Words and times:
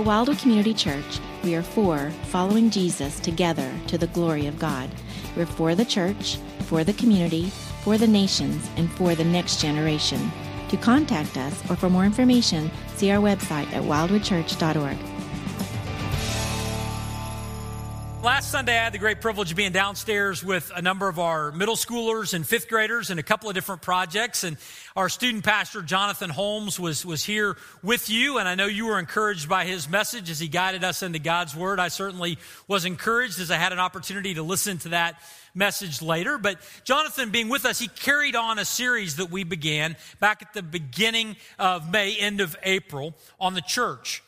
At 0.00 0.06
Wildwood 0.06 0.38
Community 0.38 0.72
Church, 0.72 1.20
we 1.44 1.54
are 1.54 1.62
for 1.62 2.10
following 2.30 2.70
Jesus 2.70 3.20
together 3.20 3.70
to 3.88 3.98
the 3.98 4.06
glory 4.06 4.46
of 4.46 4.58
God. 4.58 4.88
We're 5.36 5.44
for 5.44 5.74
the 5.74 5.84
church, 5.84 6.38
for 6.60 6.84
the 6.84 6.94
community, 6.94 7.50
for 7.84 7.98
the 7.98 8.06
nations, 8.06 8.66
and 8.78 8.90
for 8.92 9.14
the 9.14 9.24
next 9.24 9.60
generation. 9.60 10.32
To 10.70 10.78
contact 10.78 11.36
us 11.36 11.70
or 11.70 11.76
for 11.76 11.90
more 11.90 12.06
information, 12.06 12.70
see 12.96 13.10
our 13.10 13.20
website 13.20 13.70
at 13.74 13.82
wildwoodchurch.org. 13.82 15.19
Last 18.22 18.50
Sunday, 18.50 18.78
I 18.78 18.84
had 18.84 18.92
the 18.92 18.98
great 18.98 19.22
privilege 19.22 19.50
of 19.50 19.56
being 19.56 19.72
downstairs 19.72 20.44
with 20.44 20.70
a 20.76 20.82
number 20.82 21.08
of 21.08 21.18
our 21.18 21.52
middle 21.52 21.74
schoolers 21.74 22.34
and 22.34 22.46
fifth 22.46 22.68
graders 22.68 23.08
in 23.08 23.18
a 23.18 23.22
couple 23.22 23.48
of 23.48 23.54
different 23.54 23.80
projects. 23.80 24.44
And 24.44 24.58
our 24.94 25.08
student 25.08 25.42
pastor, 25.42 25.80
Jonathan 25.80 26.28
Holmes, 26.28 26.78
was, 26.78 27.06
was 27.06 27.24
here 27.24 27.56
with 27.82 28.10
you. 28.10 28.36
And 28.36 28.46
I 28.46 28.56
know 28.56 28.66
you 28.66 28.84
were 28.84 28.98
encouraged 28.98 29.48
by 29.48 29.64
his 29.64 29.88
message 29.88 30.28
as 30.28 30.38
he 30.38 30.48
guided 30.48 30.84
us 30.84 31.02
into 31.02 31.18
God's 31.18 31.56
Word. 31.56 31.80
I 31.80 31.88
certainly 31.88 32.36
was 32.68 32.84
encouraged 32.84 33.40
as 33.40 33.50
I 33.50 33.56
had 33.56 33.72
an 33.72 33.78
opportunity 33.78 34.34
to 34.34 34.42
listen 34.42 34.76
to 34.80 34.90
that 34.90 35.22
message 35.54 36.02
later. 36.02 36.36
But 36.36 36.58
Jonathan 36.84 37.30
being 37.30 37.48
with 37.48 37.64
us, 37.64 37.78
he 37.78 37.88
carried 37.88 38.36
on 38.36 38.58
a 38.58 38.66
series 38.66 39.16
that 39.16 39.30
we 39.30 39.44
began 39.44 39.96
back 40.18 40.42
at 40.42 40.52
the 40.52 40.62
beginning 40.62 41.36
of 41.58 41.90
May, 41.90 42.16
end 42.16 42.42
of 42.42 42.54
April, 42.64 43.14
on 43.40 43.54
the 43.54 43.62
church. 43.62 44.22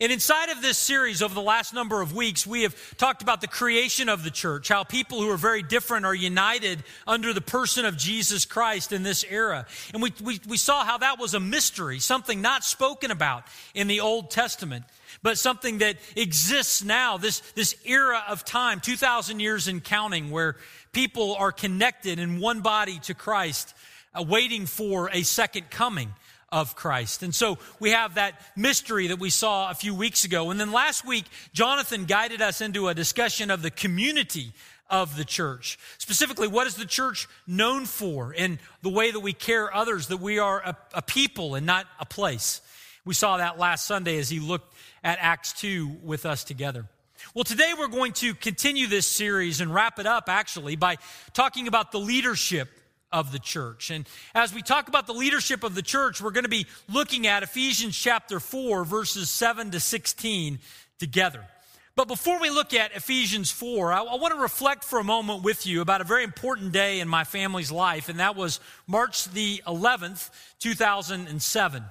And 0.00 0.12
inside 0.12 0.50
of 0.50 0.62
this 0.62 0.78
series 0.78 1.22
over 1.22 1.34
the 1.34 1.42
last 1.42 1.74
number 1.74 2.00
of 2.00 2.14
weeks, 2.14 2.46
we 2.46 2.62
have 2.62 2.96
talked 2.98 3.20
about 3.20 3.40
the 3.40 3.48
creation 3.48 4.08
of 4.08 4.22
the 4.22 4.30
church, 4.30 4.68
how 4.68 4.84
people 4.84 5.20
who 5.20 5.28
are 5.28 5.36
very 5.36 5.62
different 5.62 6.06
are 6.06 6.14
united 6.14 6.84
under 7.04 7.32
the 7.32 7.40
person 7.40 7.84
of 7.84 7.96
Jesus 7.96 8.44
Christ 8.44 8.92
in 8.92 9.02
this 9.02 9.24
era. 9.28 9.66
And 9.92 10.00
we, 10.00 10.12
we, 10.22 10.40
we 10.46 10.56
saw 10.56 10.84
how 10.84 10.98
that 10.98 11.18
was 11.18 11.34
a 11.34 11.40
mystery, 11.40 11.98
something 11.98 12.40
not 12.40 12.62
spoken 12.62 13.10
about 13.10 13.42
in 13.74 13.88
the 13.88 13.98
Old 13.98 14.30
Testament, 14.30 14.84
but 15.24 15.36
something 15.36 15.78
that 15.78 15.96
exists 16.14 16.84
now, 16.84 17.18
this, 17.18 17.40
this 17.56 17.74
era 17.84 18.22
of 18.28 18.44
time, 18.44 18.78
2,000 18.78 19.40
years 19.40 19.66
in 19.66 19.80
counting, 19.80 20.30
where 20.30 20.54
people 20.92 21.34
are 21.34 21.50
connected 21.50 22.20
in 22.20 22.38
one 22.38 22.60
body 22.60 23.00
to 23.00 23.14
Christ, 23.14 23.74
uh, 24.14 24.22
waiting 24.22 24.66
for 24.66 25.10
a 25.12 25.24
second 25.24 25.70
coming 25.70 26.14
of 26.50 26.74
Christ. 26.74 27.22
And 27.22 27.34
so 27.34 27.58
we 27.78 27.90
have 27.90 28.14
that 28.14 28.40
mystery 28.56 29.08
that 29.08 29.18
we 29.18 29.30
saw 29.30 29.70
a 29.70 29.74
few 29.74 29.94
weeks 29.94 30.24
ago. 30.24 30.50
And 30.50 30.58
then 30.58 30.72
last 30.72 31.06
week, 31.06 31.26
Jonathan 31.52 32.04
guided 32.04 32.40
us 32.40 32.60
into 32.60 32.88
a 32.88 32.94
discussion 32.94 33.50
of 33.50 33.62
the 33.62 33.70
community 33.70 34.52
of 34.90 35.16
the 35.16 35.24
church. 35.24 35.78
Specifically, 35.98 36.48
what 36.48 36.66
is 36.66 36.76
the 36.76 36.86
church 36.86 37.28
known 37.46 37.84
for 37.84 38.32
in 38.32 38.58
the 38.82 38.88
way 38.88 39.10
that 39.10 39.20
we 39.20 39.32
care 39.32 39.74
others, 39.74 40.08
that 40.08 40.20
we 40.20 40.38
are 40.38 40.60
a, 40.60 40.76
a 40.94 41.02
people 41.02 41.54
and 41.54 41.66
not 41.66 41.86
a 42.00 42.06
place. 42.06 42.60
We 43.04 43.14
saw 43.14 43.36
that 43.36 43.58
last 43.58 43.86
Sunday 43.86 44.18
as 44.18 44.28
he 44.28 44.40
looked 44.40 44.74
at 45.04 45.18
Acts 45.20 45.52
2 45.54 45.98
with 46.02 46.26
us 46.26 46.44
together. 46.44 46.86
Well, 47.34 47.44
today 47.44 47.72
we're 47.78 47.88
going 47.88 48.12
to 48.14 48.34
continue 48.34 48.86
this 48.86 49.06
series 49.06 49.60
and 49.60 49.72
wrap 49.72 49.98
it 49.98 50.06
up 50.06 50.28
actually 50.28 50.76
by 50.76 50.96
talking 51.34 51.68
about 51.68 51.92
the 51.92 52.00
leadership 52.00 52.68
of 53.10 53.32
the 53.32 53.38
church. 53.38 53.90
And 53.90 54.06
as 54.34 54.54
we 54.54 54.62
talk 54.62 54.88
about 54.88 55.06
the 55.06 55.12
leadership 55.12 55.64
of 55.64 55.74
the 55.74 55.82
church, 55.82 56.20
we're 56.20 56.30
going 56.30 56.44
to 56.44 56.50
be 56.50 56.66
looking 56.92 57.26
at 57.26 57.42
Ephesians 57.42 57.96
chapter 57.96 58.40
4, 58.40 58.84
verses 58.84 59.30
7 59.30 59.70
to 59.70 59.80
16 59.80 60.58
together. 60.98 61.44
But 61.96 62.06
before 62.06 62.40
we 62.40 62.48
look 62.48 62.74
at 62.74 62.94
Ephesians 62.94 63.50
4, 63.50 63.92
I, 63.92 64.02
I, 64.02 64.14
want 64.16 64.32
to 64.32 64.40
reflect 64.40 64.84
for 64.84 65.00
a 65.00 65.04
moment 65.04 65.42
with 65.42 65.66
you 65.66 65.80
about 65.80 66.00
a 66.00 66.04
very 66.04 66.22
important 66.22 66.70
day 66.70 67.00
in 67.00 67.08
my 67.08 67.24
family's 67.24 67.72
life, 67.72 68.08
and 68.08 68.20
that 68.20 68.36
was 68.36 68.60
March 68.86 69.24
the 69.24 69.60
11th, 69.66 70.30
2007. 70.60 71.84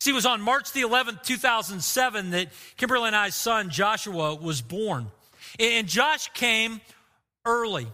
See, 0.00 0.10
it 0.10 0.14
was 0.14 0.24
on 0.24 0.40
March 0.40 0.72
the 0.72 0.80
11th, 0.80 1.24
2007, 1.24 2.30
that 2.30 2.48
Kimberly 2.78 3.08
and 3.08 3.16
I's 3.16 3.34
son 3.34 3.68
Joshua 3.68 4.34
was 4.34 4.62
born. 4.62 5.08
And 5.60 5.86
Josh 5.86 6.30
came 6.32 6.80
early. 7.44 7.88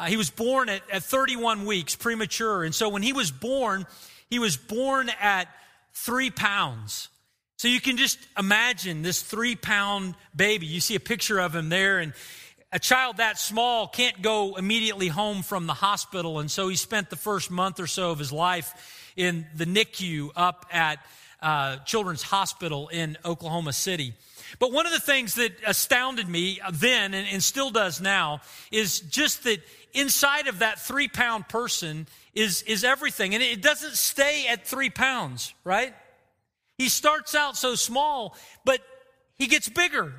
Uh, 0.00 0.06
he 0.06 0.16
was 0.16 0.30
born 0.30 0.70
at, 0.70 0.80
at 0.90 1.02
31 1.02 1.66
weeks, 1.66 1.94
premature. 1.94 2.64
And 2.64 2.74
so 2.74 2.88
when 2.88 3.02
he 3.02 3.12
was 3.12 3.30
born, 3.30 3.84
he 4.30 4.38
was 4.38 4.56
born 4.56 5.10
at 5.20 5.46
three 5.92 6.30
pounds. 6.30 7.10
So 7.58 7.68
you 7.68 7.82
can 7.82 7.98
just 7.98 8.18
imagine 8.38 9.02
this 9.02 9.20
three 9.22 9.56
pound 9.56 10.14
baby. 10.34 10.64
You 10.64 10.80
see 10.80 10.94
a 10.94 11.00
picture 11.00 11.38
of 11.38 11.54
him 11.54 11.68
there, 11.68 11.98
and 11.98 12.14
a 12.72 12.78
child 12.78 13.18
that 13.18 13.38
small 13.38 13.88
can't 13.88 14.22
go 14.22 14.54
immediately 14.54 15.08
home 15.08 15.42
from 15.42 15.66
the 15.66 15.74
hospital. 15.74 16.38
And 16.38 16.50
so 16.50 16.68
he 16.68 16.76
spent 16.76 17.10
the 17.10 17.16
first 17.16 17.50
month 17.50 17.78
or 17.78 17.86
so 17.86 18.10
of 18.10 18.18
his 18.18 18.32
life 18.32 19.12
in 19.16 19.44
the 19.54 19.66
NICU 19.66 20.30
up 20.34 20.64
at 20.72 21.04
uh, 21.42 21.76
Children's 21.78 22.22
Hospital 22.22 22.88
in 22.88 23.18
Oklahoma 23.22 23.74
City. 23.74 24.14
But 24.58 24.72
one 24.72 24.86
of 24.86 24.92
the 24.92 25.00
things 25.00 25.34
that 25.36 25.52
astounded 25.66 26.28
me 26.28 26.60
then 26.72 27.14
and, 27.14 27.26
and 27.28 27.42
still 27.42 27.70
does 27.70 28.00
now 28.00 28.40
is 28.70 29.00
just 29.00 29.44
that 29.44 29.60
inside 29.92 30.46
of 30.46 30.60
that 30.60 30.80
three 30.80 31.08
pound 31.08 31.48
person 31.48 32.06
is, 32.34 32.62
is 32.62 32.84
everything. 32.84 33.34
And 33.34 33.42
it 33.42 33.62
doesn't 33.62 33.94
stay 33.94 34.46
at 34.48 34.66
three 34.66 34.90
pounds, 34.90 35.54
right? 35.64 35.94
He 36.78 36.88
starts 36.88 37.34
out 37.34 37.56
so 37.56 37.74
small, 37.74 38.36
but 38.64 38.80
he 39.36 39.46
gets 39.46 39.68
bigger, 39.68 40.14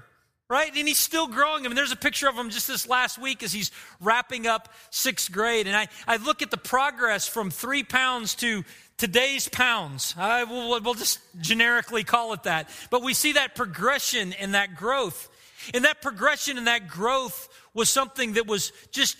right? 0.49 0.71
And 0.75 0.87
he's 0.87 0.99
still 0.99 1.27
growing. 1.27 1.65
I 1.65 1.69
mean, 1.69 1.75
there's 1.75 1.91
a 1.91 1.95
picture 1.97 2.27
of 2.29 2.35
him 2.35 2.49
just 2.49 2.67
this 2.67 2.87
last 2.87 3.17
week 3.17 3.41
as 3.41 3.51
he's 3.51 3.71
wrapping 3.99 4.45
up 4.45 4.69
sixth 4.89 5.31
grade. 5.31 5.67
And 5.67 5.75
I, 5.75 5.87
I 6.07 6.17
look 6.17 6.41
at 6.41 6.51
the 6.51 6.57
progress 6.57 7.27
from 7.27 7.49
three 7.49 7.83
pounds 7.83 8.35
to 8.35 8.63
today's 8.97 9.47
pounds. 9.47 10.13
I, 10.17 10.43
we'll, 10.43 10.79
we'll 10.81 10.93
just 10.93 11.19
generically 11.39 12.03
call 12.03 12.33
it 12.33 12.43
that. 12.43 12.69
But 12.91 13.01
we 13.01 13.15
see 13.15 13.33
that 13.33 13.55
progression 13.55 14.33
and 14.33 14.53
that 14.53 14.75
growth. 14.75 15.29
And 15.73 15.85
that 15.85 16.01
progression 16.01 16.57
and 16.57 16.67
that 16.67 16.87
growth 16.87 17.49
was 17.73 17.89
something 17.89 18.33
that 18.33 18.45
was 18.47 18.71
just 18.91 19.17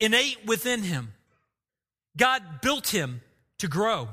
innate 0.00 0.38
within 0.46 0.82
him. 0.82 1.12
God 2.16 2.42
built 2.62 2.88
him 2.88 3.20
to 3.58 3.68
grow. 3.68 4.08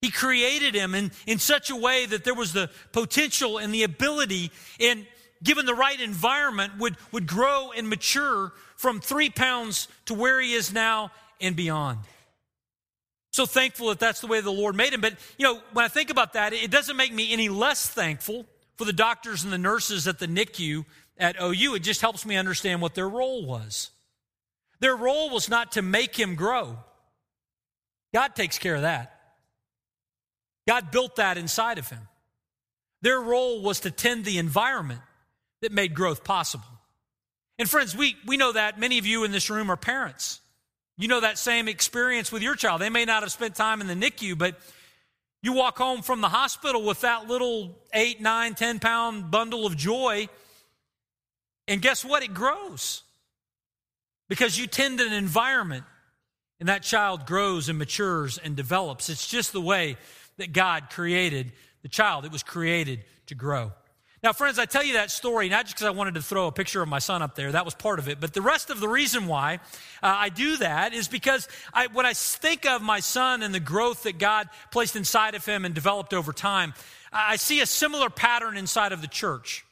He 0.00 0.10
created 0.10 0.74
him 0.74 0.94
in, 0.94 1.12
in 1.26 1.38
such 1.38 1.70
a 1.70 1.76
way 1.76 2.06
that 2.06 2.24
there 2.24 2.34
was 2.34 2.52
the 2.52 2.70
potential 2.92 3.58
and 3.58 3.72
the 3.74 3.84
ability, 3.84 4.50
and 4.78 5.06
given 5.42 5.66
the 5.66 5.74
right 5.74 6.00
environment, 6.00 6.78
would, 6.78 6.96
would 7.12 7.26
grow 7.26 7.72
and 7.76 7.88
mature 7.88 8.52
from 8.76 9.00
three 9.00 9.30
pounds 9.30 9.88
to 10.06 10.14
where 10.14 10.40
he 10.40 10.52
is 10.52 10.72
now 10.72 11.10
and 11.40 11.56
beyond. 11.56 12.00
So 13.32 13.46
thankful 13.46 13.88
that 13.88 13.98
that's 13.98 14.20
the 14.20 14.26
way 14.26 14.40
the 14.40 14.52
Lord 14.52 14.76
made 14.76 14.92
him. 14.92 15.00
But, 15.00 15.14
you 15.38 15.44
know, 15.44 15.60
when 15.72 15.84
I 15.84 15.88
think 15.88 16.10
about 16.10 16.34
that, 16.34 16.52
it 16.52 16.70
doesn't 16.70 16.96
make 16.96 17.12
me 17.12 17.32
any 17.32 17.48
less 17.48 17.88
thankful 17.88 18.46
for 18.76 18.84
the 18.84 18.92
doctors 18.92 19.42
and 19.42 19.52
the 19.52 19.58
nurses 19.58 20.06
at 20.06 20.18
the 20.18 20.26
NICU 20.26 20.84
at 21.18 21.36
OU. 21.42 21.74
It 21.74 21.80
just 21.80 22.00
helps 22.00 22.24
me 22.24 22.36
understand 22.36 22.80
what 22.80 22.94
their 22.94 23.08
role 23.08 23.44
was. 23.44 23.90
Their 24.84 24.96
role 24.96 25.30
was 25.30 25.48
not 25.48 25.72
to 25.72 25.82
make 25.82 26.14
him 26.14 26.34
grow. 26.34 26.76
God 28.12 28.36
takes 28.36 28.58
care 28.58 28.74
of 28.74 28.82
that. 28.82 29.18
God 30.68 30.90
built 30.90 31.16
that 31.16 31.38
inside 31.38 31.78
of 31.78 31.88
him. 31.88 32.06
Their 33.00 33.18
role 33.18 33.62
was 33.62 33.80
to 33.80 33.90
tend 33.90 34.26
the 34.26 34.36
environment 34.36 35.00
that 35.62 35.72
made 35.72 35.94
growth 35.94 36.22
possible. 36.22 36.66
And 37.58 37.66
friends, 37.66 37.96
we, 37.96 38.18
we 38.26 38.36
know 38.36 38.52
that 38.52 38.78
many 38.78 38.98
of 38.98 39.06
you 39.06 39.24
in 39.24 39.32
this 39.32 39.48
room 39.48 39.70
are 39.70 39.76
parents. 39.78 40.42
You 40.98 41.08
know 41.08 41.20
that 41.22 41.38
same 41.38 41.66
experience 41.66 42.30
with 42.30 42.42
your 42.42 42.54
child. 42.54 42.82
They 42.82 42.90
may 42.90 43.06
not 43.06 43.22
have 43.22 43.32
spent 43.32 43.54
time 43.54 43.80
in 43.80 43.86
the 43.86 43.94
NICU, 43.94 44.36
but 44.36 44.60
you 45.42 45.54
walk 45.54 45.78
home 45.78 46.02
from 46.02 46.20
the 46.20 46.28
hospital 46.28 46.84
with 46.84 47.00
that 47.00 47.26
little 47.26 47.74
eight, 47.94 48.20
nine, 48.20 48.52
ten 48.52 48.80
pound 48.80 49.30
bundle 49.30 49.64
of 49.64 49.78
joy, 49.78 50.28
and 51.68 51.80
guess 51.80 52.04
what? 52.04 52.22
It 52.22 52.34
grows 52.34 53.03
because 54.28 54.58
you 54.58 54.66
tend 54.66 55.00
an 55.00 55.12
environment 55.12 55.84
and 56.60 56.68
that 56.68 56.82
child 56.82 57.26
grows 57.26 57.68
and 57.68 57.78
matures 57.78 58.38
and 58.38 58.56
develops. 58.56 59.10
It's 59.10 59.26
just 59.26 59.52
the 59.52 59.60
way 59.60 59.96
that 60.38 60.52
God 60.52 60.90
created 60.90 61.52
the 61.82 61.88
child. 61.88 62.24
It 62.24 62.32
was 62.32 62.42
created 62.42 63.04
to 63.26 63.34
grow. 63.34 63.72
Now, 64.22 64.32
friends, 64.32 64.58
I 64.58 64.64
tell 64.64 64.82
you 64.82 64.94
that 64.94 65.10
story 65.10 65.50
not 65.50 65.66
just 65.66 65.76
because 65.76 65.86
I 65.86 65.90
wanted 65.90 66.14
to 66.14 66.22
throw 66.22 66.46
a 66.46 66.52
picture 66.52 66.80
of 66.80 66.88
my 66.88 66.98
son 66.98 67.20
up 67.20 67.34
there, 67.34 67.52
that 67.52 67.66
was 67.66 67.74
part 67.74 67.98
of 67.98 68.08
it, 68.08 68.20
but 68.20 68.32
the 68.32 68.40
rest 68.40 68.70
of 68.70 68.80
the 68.80 68.88
reason 68.88 69.26
why 69.26 69.56
uh, 70.02 70.14
I 70.16 70.30
do 70.30 70.56
that 70.56 70.94
is 70.94 71.08
because 71.08 71.46
I, 71.74 71.88
when 71.88 72.06
I 72.06 72.14
think 72.14 72.64
of 72.64 72.80
my 72.80 73.00
son 73.00 73.42
and 73.42 73.54
the 73.54 73.60
growth 73.60 74.04
that 74.04 74.16
God 74.18 74.48
placed 74.70 74.96
inside 74.96 75.34
of 75.34 75.44
him 75.44 75.66
and 75.66 75.74
developed 75.74 76.14
over 76.14 76.32
time, 76.32 76.72
I 77.12 77.36
see 77.36 77.60
a 77.60 77.66
similar 77.66 78.08
pattern 78.08 78.56
inside 78.56 78.92
of 78.92 79.02
the 79.02 79.08
church. 79.08 79.66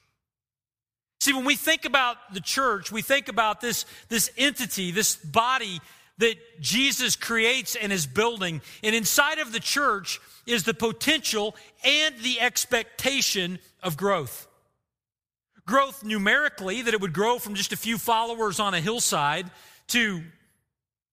See, 1.23 1.33
when 1.33 1.45
we 1.45 1.55
think 1.55 1.85
about 1.85 2.17
the 2.35 2.41
church, 2.41 2.91
we 2.91 3.01
think 3.01 3.29
about 3.29 3.61
this, 3.61 3.87
this 4.09 4.29
entity, 4.37 4.91
this 4.91 5.15
body 5.15 5.81
that 6.19 6.35
Jesus 6.61 7.15
creates 7.15 7.77
and 7.77 7.93
is 7.93 8.09
building. 8.09 8.61
And 8.83 8.93
inside 8.93 9.39
of 9.39 9.53
the 9.53 9.61
church 9.61 10.21
is 10.47 10.65
the 10.65 10.75
potential 10.75 11.55
and 11.85 12.19
the 12.19 12.41
expectation 12.41 13.61
of 13.85 13.97
growth. 13.97 14.49
Growth 15.65 16.03
numerically, 16.03 16.83
that 16.83 16.93
it 16.93 17.01
would 17.01 17.13
grow 17.13 17.39
from 17.39 17.55
just 17.55 17.73
a 17.73 17.77
few 17.77 17.99
followers 17.99 18.59
on 18.59 18.75
a 18.75 18.81
hillside 18.81 19.49
to 19.91 20.25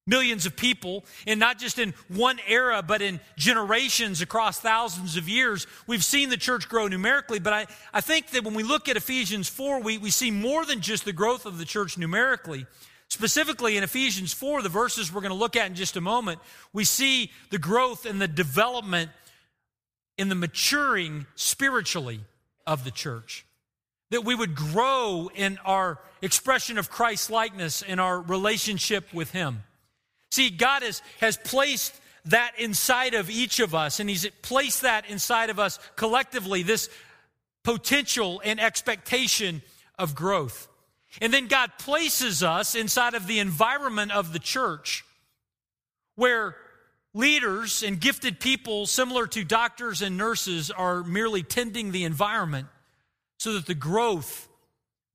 millions 0.09 0.45
of 0.45 0.55
people, 0.55 1.05
and 1.27 1.39
not 1.39 1.59
just 1.59 1.79
in 1.79 1.93
one 2.07 2.39
era, 2.47 2.83
but 2.85 3.01
in 3.01 3.19
generations 3.37 4.21
across 4.21 4.59
thousands 4.59 5.15
of 5.15 5.29
years. 5.29 5.67
We've 5.87 6.03
seen 6.03 6.29
the 6.29 6.37
church 6.37 6.67
grow 6.67 6.87
numerically, 6.87 7.39
but 7.39 7.53
I, 7.53 7.67
I 7.93 8.01
think 8.01 8.31
that 8.31 8.43
when 8.43 8.55
we 8.55 8.63
look 8.63 8.89
at 8.89 8.97
Ephesians 8.97 9.47
4, 9.47 9.81
we, 9.81 9.97
we 9.97 10.09
see 10.09 10.31
more 10.31 10.65
than 10.65 10.81
just 10.81 11.05
the 11.05 11.13
growth 11.13 11.45
of 11.45 11.57
the 11.57 11.65
church 11.65 11.97
numerically. 11.97 12.65
Specifically 13.07 13.77
in 13.77 13.83
Ephesians 13.83 14.33
4, 14.33 14.61
the 14.61 14.69
verses 14.69 15.11
we're 15.11 15.21
going 15.21 15.31
to 15.31 15.37
look 15.37 15.55
at 15.55 15.67
in 15.67 15.75
just 15.75 15.95
a 15.95 16.01
moment, 16.01 16.39
we 16.73 16.83
see 16.83 17.31
the 17.49 17.57
growth 17.57 18.05
and 18.05 18.21
the 18.21 18.27
development 18.27 19.11
in 20.17 20.29
the 20.29 20.35
maturing 20.35 21.25
spiritually 21.35 22.19
of 22.67 22.83
the 22.83 22.91
church. 22.91 23.45
That 24.11 24.25
we 24.25 24.35
would 24.35 24.53
grow 24.53 25.29
in 25.33 25.57
our 25.65 25.99
expression 26.21 26.77
of 26.77 26.89
Christ 26.89 27.31
likeness 27.31 27.81
in 27.81 27.99
our 27.99 28.19
relationship 28.19 29.11
with 29.13 29.31
Him. 29.31 29.63
See, 30.31 30.49
God 30.49 30.83
has, 30.83 31.01
has 31.19 31.37
placed 31.37 31.99
that 32.25 32.51
inside 32.57 33.13
of 33.13 33.29
each 33.29 33.59
of 33.59 33.73
us, 33.73 33.99
and 33.99 34.09
He's 34.09 34.27
placed 34.41 34.83
that 34.83 35.09
inside 35.09 35.49
of 35.49 35.59
us 35.59 35.79
collectively, 35.95 36.63
this 36.63 36.89
potential 37.63 38.41
and 38.43 38.59
expectation 38.59 39.61
of 39.97 40.15
growth. 40.15 40.67
And 41.21 41.33
then 41.33 41.47
God 41.47 41.71
places 41.79 42.43
us 42.43 42.75
inside 42.75 43.13
of 43.15 43.27
the 43.27 43.39
environment 43.39 44.11
of 44.11 44.31
the 44.31 44.39
church 44.39 45.03
where 46.15 46.55
leaders 47.13 47.81
and 47.81 47.99
gifted 47.99 48.39
people, 48.39 48.85
similar 48.85 49.25
to 49.27 49.43
doctors 49.43 50.01
and 50.01 50.17
nurses, 50.17 50.69
are 50.69 51.03
merely 51.03 51.41
tending 51.41 51.91
the 51.91 52.03
environment 52.03 52.67
so 53.37 53.53
that 53.53 53.65
the 53.65 53.73
growth 53.73 54.47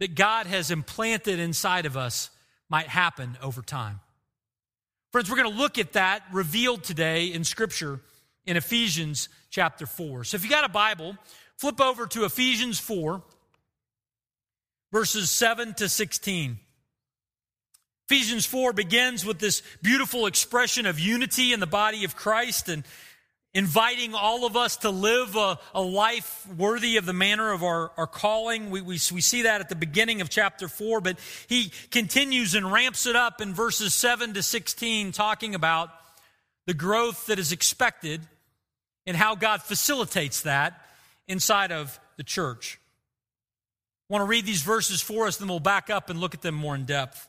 that 0.00 0.14
God 0.14 0.46
has 0.46 0.70
implanted 0.70 1.38
inside 1.38 1.86
of 1.86 1.96
us 1.96 2.30
might 2.68 2.88
happen 2.88 3.38
over 3.40 3.62
time. 3.62 4.00
Friends, 5.14 5.30
we're 5.30 5.36
going 5.36 5.52
to 5.52 5.56
look 5.56 5.78
at 5.78 5.92
that 5.92 6.24
revealed 6.32 6.82
today 6.82 7.26
in 7.26 7.44
Scripture 7.44 8.00
in 8.46 8.56
Ephesians 8.56 9.28
chapter 9.48 9.86
4. 9.86 10.24
So 10.24 10.34
if 10.34 10.42
you 10.42 10.50
got 10.50 10.64
a 10.64 10.68
Bible, 10.68 11.16
flip 11.56 11.80
over 11.80 12.08
to 12.08 12.24
Ephesians 12.24 12.80
4, 12.80 13.22
verses 14.90 15.30
7 15.30 15.74
to 15.74 15.88
16. 15.88 16.58
Ephesians 18.10 18.44
4 18.44 18.72
begins 18.72 19.24
with 19.24 19.38
this 19.38 19.62
beautiful 19.84 20.26
expression 20.26 20.84
of 20.84 20.98
unity 20.98 21.52
in 21.52 21.60
the 21.60 21.66
body 21.68 22.02
of 22.02 22.16
Christ 22.16 22.68
and 22.68 22.82
inviting 23.54 24.14
all 24.14 24.44
of 24.44 24.56
us 24.56 24.78
to 24.78 24.90
live 24.90 25.36
a, 25.36 25.58
a 25.74 25.80
life 25.80 26.46
worthy 26.56 26.96
of 26.96 27.06
the 27.06 27.12
manner 27.12 27.52
of 27.52 27.62
our, 27.62 27.92
our 27.96 28.06
calling. 28.06 28.70
We, 28.70 28.80
we, 28.80 28.94
we 28.94 29.20
see 29.20 29.42
that 29.42 29.60
at 29.60 29.68
the 29.68 29.76
beginning 29.76 30.20
of 30.20 30.28
chapter 30.28 30.66
4, 30.66 31.00
but 31.00 31.18
he 31.46 31.70
continues 31.90 32.54
and 32.54 32.70
ramps 32.70 33.06
it 33.06 33.14
up 33.14 33.40
in 33.40 33.54
verses 33.54 33.94
7 33.94 34.34
to 34.34 34.42
16, 34.42 35.12
talking 35.12 35.54
about 35.54 35.90
the 36.66 36.74
growth 36.74 37.26
that 37.26 37.38
is 37.38 37.52
expected 37.52 38.20
and 39.06 39.16
how 39.16 39.36
God 39.36 39.62
facilitates 39.62 40.42
that 40.42 40.80
inside 41.28 41.70
of 41.70 41.98
the 42.16 42.24
church. 42.24 42.80
I 44.10 44.12
want 44.12 44.22
to 44.22 44.26
read 44.26 44.46
these 44.46 44.62
verses 44.62 45.00
for 45.00 45.26
us, 45.26 45.36
then 45.36 45.48
we'll 45.48 45.60
back 45.60 45.90
up 45.90 46.10
and 46.10 46.20
look 46.20 46.34
at 46.34 46.42
them 46.42 46.54
more 46.54 46.74
in 46.74 46.84
depth. 46.84 47.28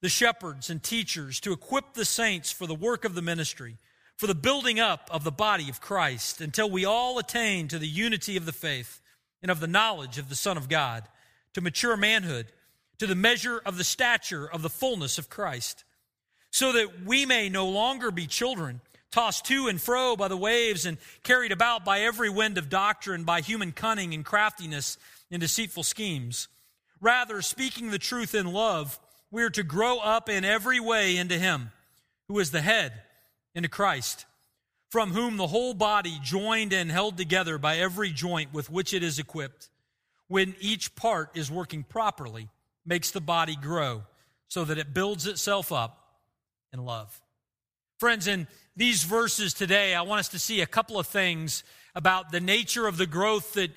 the 0.00 0.08
shepherds 0.08 0.70
and 0.70 0.82
teachers 0.82 1.40
to 1.40 1.52
equip 1.52 1.94
the 1.94 2.04
saints 2.04 2.52
for 2.52 2.66
the 2.66 2.74
work 2.74 3.04
of 3.04 3.14
the 3.14 3.22
ministry, 3.22 3.76
for 4.16 4.26
the 4.26 4.34
building 4.34 4.78
up 4.78 5.08
of 5.10 5.24
the 5.24 5.32
body 5.32 5.68
of 5.68 5.80
Christ, 5.80 6.40
until 6.40 6.70
we 6.70 6.84
all 6.84 7.18
attain 7.18 7.68
to 7.68 7.78
the 7.78 7.88
unity 7.88 8.36
of 8.36 8.46
the 8.46 8.52
faith 8.52 9.00
and 9.42 9.50
of 9.50 9.60
the 9.60 9.66
knowledge 9.66 10.18
of 10.18 10.28
the 10.28 10.36
Son 10.36 10.56
of 10.56 10.68
God, 10.68 11.04
to 11.54 11.60
mature 11.60 11.96
manhood, 11.96 12.46
to 12.98 13.06
the 13.06 13.14
measure 13.14 13.60
of 13.64 13.78
the 13.78 13.84
stature 13.84 14.46
of 14.46 14.62
the 14.62 14.70
fullness 14.70 15.18
of 15.18 15.30
Christ, 15.30 15.84
so 16.50 16.72
that 16.72 17.04
we 17.04 17.26
may 17.26 17.48
no 17.48 17.68
longer 17.68 18.10
be 18.10 18.26
children, 18.26 18.80
tossed 19.10 19.44
to 19.46 19.68
and 19.68 19.80
fro 19.80 20.16
by 20.16 20.28
the 20.28 20.36
waves 20.36 20.84
and 20.84 20.98
carried 21.22 21.52
about 21.52 21.84
by 21.84 22.00
every 22.00 22.28
wind 22.28 22.58
of 22.58 22.68
doctrine, 22.68 23.24
by 23.24 23.40
human 23.40 23.72
cunning 23.72 24.14
and 24.14 24.24
craftiness 24.24 24.98
and 25.30 25.40
deceitful 25.40 25.82
schemes. 25.82 26.48
Rather, 27.00 27.40
speaking 27.42 27.90
the 27.90 27.98
truth 27.98 28.34
in 28.34 28.52
love, 28.52 28.98
we 29.30 29.42
are 29.42 29.50
to 29.50 29.62
grow 29.62 29.98
up 29.98 30.28
in 30.28 30.44
every 30.44 30.80
way 30.80 31.16
into 31.16 31.38
Him 31.38 31.70
who 32.28 32.38
is 32.38 32.50
the 32.50 32.60
head, 32.60 32.92
into 33.54 33.68
Christ, 33.68 34.26
from 34.90 35.12
whom 35.12 35.36
the 35.36 35.46
whole 35.46 35.74
body, 35.74 36.18
joined 36.22 36.72
and 36.72 36.90
held 36.90 37.16
together 37.16 37.58
by 37.58 37.76
every 37.76 38.10
joint 38.10 38.52
with 38.54 38.70
which 38.70 38.94
it 38.94 39.02
is 39.02 39.18
equipped, 39.18 39.68
when 40.28 40.54
each 40.60 40.94
part 40.94 41.30
is 41.34 41.50
working 41.50 41.82
properly, 41.82 42.48
makes 42.86 43.10
the 43.10 43.20
body 43.20 43.56
grow 43.56 44.02
so 44.48 44.64
that 44.64 44.78
it 44.78 44.94
builds 44.94 45.26
itself 45.26 45.72
up 45.72 45.98
in 46.72 46.84
love. 46.84 47.20
Friends, 47.98 48.26
in 48.26 48.46
these 48.76 49.02
verses 49.02 49.52
today, 49.52 49.94
I 49.94 50.02
want 50.02 50.20
us 50.20 50.28
to 50.28 50.38
see 50.38 50.60
a 50.60 50.66
couple 50.66 50.98
of 50.98 51.06
things 51.06 51.64
about 51.94 52.30
the 52.30 52.40
nature 52.40 52.86
of 52.86 52.96
the 52.96 53.06
growth 53.06 53.54
that 53.54 53.70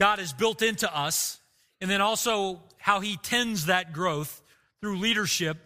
God 0.00 0.18
has 0.18 0.32
built 0.32 0.60
into 0.60 0.94
us, 0.94 1.38
and 1.80 1.90
then 1.90 2.00
also 2.00 2.60
how 2.78 3.00
He 3.00 3.16
tends 3.16 3.66
that 3.66 3.92
growth 3.92 4.42
through 4.80 4.98
leadership 4.98 5.58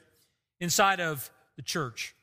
inside 0.60 1.00
of 1.00 1.30
the 1.56 1.62
church. 1.62 2.14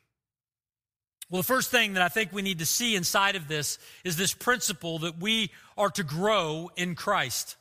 Well, 1.30 1.42
the 1.42 1.46
first 1.46 1.70
thing 1.70 1.92
that 1.92 2.02
I 2.02 2.08
think 2.08 2.32
we 2.32 2.42
need 2.42 2.58
to 2.58 2.66
see 2.66 2.96
inside 2.96 3.36
of 3.36 3.46
this 3.46 3.78
is 4.04 4.16
this 4.16 4.34
principle 4.34 4.98
that 5.00 5.20
we 5.20 5.52
are 5.78 5.90
to 5.90 6.02
grow 6.02 6.70
in 6.76 6.96
Christ. 6.96 7.56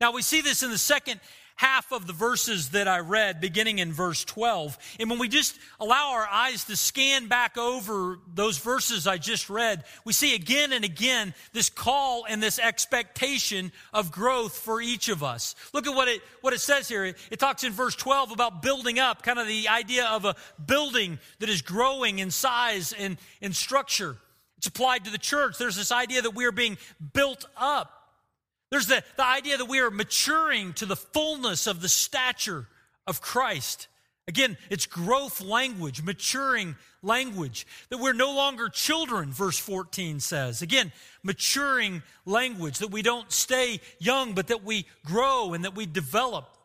Now, 0.00 0.12
we 0.12 0.20
see 0.20 0.42
this 0.42 0.62
in 0.62 0.70
the 0.70 0.78
second 0.78 1.20
half 1.56 1.92
of 1.92 2.06
the 2.06 2.12
verses 2.12 2.70
that 2.70 2.88
I 2.88 2.98
read, 2.98 3.40
beginning 3.40 3.78
in 3.78 3.92
verse 3.92 4.24
12. 4.24 4.76
And 4.98 5.10
when 5.10 5.18
we 5.18 5.28
just 5.28 5.58
allow 5.80 6.12
our 6.12 6.26
eyes 6.26 6.64
to 6.64 6.76
scan 6.76 7.28
back 7.28 7.56
over 7.56 8.18
those 8.34 8.58
verses 8.58 9.06
I 9.06 9.18
just 9.18 9.48
read, 9.50 9.84
we 10.04 10.12
see 10.12 10.34
again 10.34 10.72
and 10.72 10.84
again 10.84 11.34
this 11.52 11.70
call 11.70 12.24
and 12.28 12.42
this 12.42 12.58
expectation 12.58 13.72
of 13.92 14.10
growth 14.10 14.56
for 14.56 14.80
each 14.80 15.08
of 15.08 15.22
us. 15.22 15.54
Look 15.72 15.86
at 15.86 15.94
what 15.94 16.08
it, 16.08 16.22
what 16.40 16.52
it 16.52 16.60
says 16.60 16.88
here. 16.88 17.04
It, 17.04 17.16
it 17.30 17.38
talks 17.38 17.64
in 17.64 17.72
verse 17.72 17.94
12 17.94 18.32
about 18.32 18.62
building 18.62 18.98
up, 18.98 19.22
kind 19.22 19.38
of 19.38 19.46
the 19.46 19.68
idea 19.68 20.06
of 20.06 20.24
a 20.24 20.34
building 20.64 21.18
that 21.38 21.48
is 21.48 21.62
growing 21.62 22.18
in 22.18 22.30
size 22.30 22.92
and 22.92 23.16
in 23.40 23.52
structure. 23.52 24.16
It's 24.58 24.68
applied 24.68 25.06
to 25.06 25.10
the 25.10 25.18
church. 25.18 25.58
There's 25.58 25.76
this 25.76 25.90
idea 25.90 26.22
that 26.22 26.34
we 26.36 26.44
are 26.44 26.52
being 26.52 26.78
built 27.12 27.46
up. 27.56 28.01
There's 28.72 28.86
the, 28.86 29.04
the 29.16 29.26
idea 29.26 29.58
that 29.58 29.66
we 29.66 29.80
are 29.80 29.90
maturing 29.90 30.72
to 30.74 30.86
the 30.86 30.96
fullness 30.96 31.66
of 31.66 31.82
the 31.82 31.90
stature 31.90 32.66
of 33.06 33.20
Christ. 33.20 33.86
Again, 34.26 34.56
it's 34.70 34.86
growth 34.86 35.42
language, 35.42 36.02
maturing 36.02 36.76
language. 37.02 37.66
That 37.90 37.98
we're 37.98 38.14
no 38.14 38.34
longer 38.34 38.70
children, 38.70 39.30
verse 39.30 39.58
14 39.58 40.20
says. 40.20 40.62
Again, 40.62 40.90
maturing 41.22 42.02
language. 42.24 42.78
That 42.78 42.90
we 42.90 43.02
don't 43.02 43.30
stay 43.30 43.82
young, 43.98 44.32
but 44.32 44.46
that 44.46 44.64
we 44.64 44.86
grow 45.04 45.52
and 45.52 45.66
that 45.66 45.76
we 45.76 45.84
develop. 45.84 46.56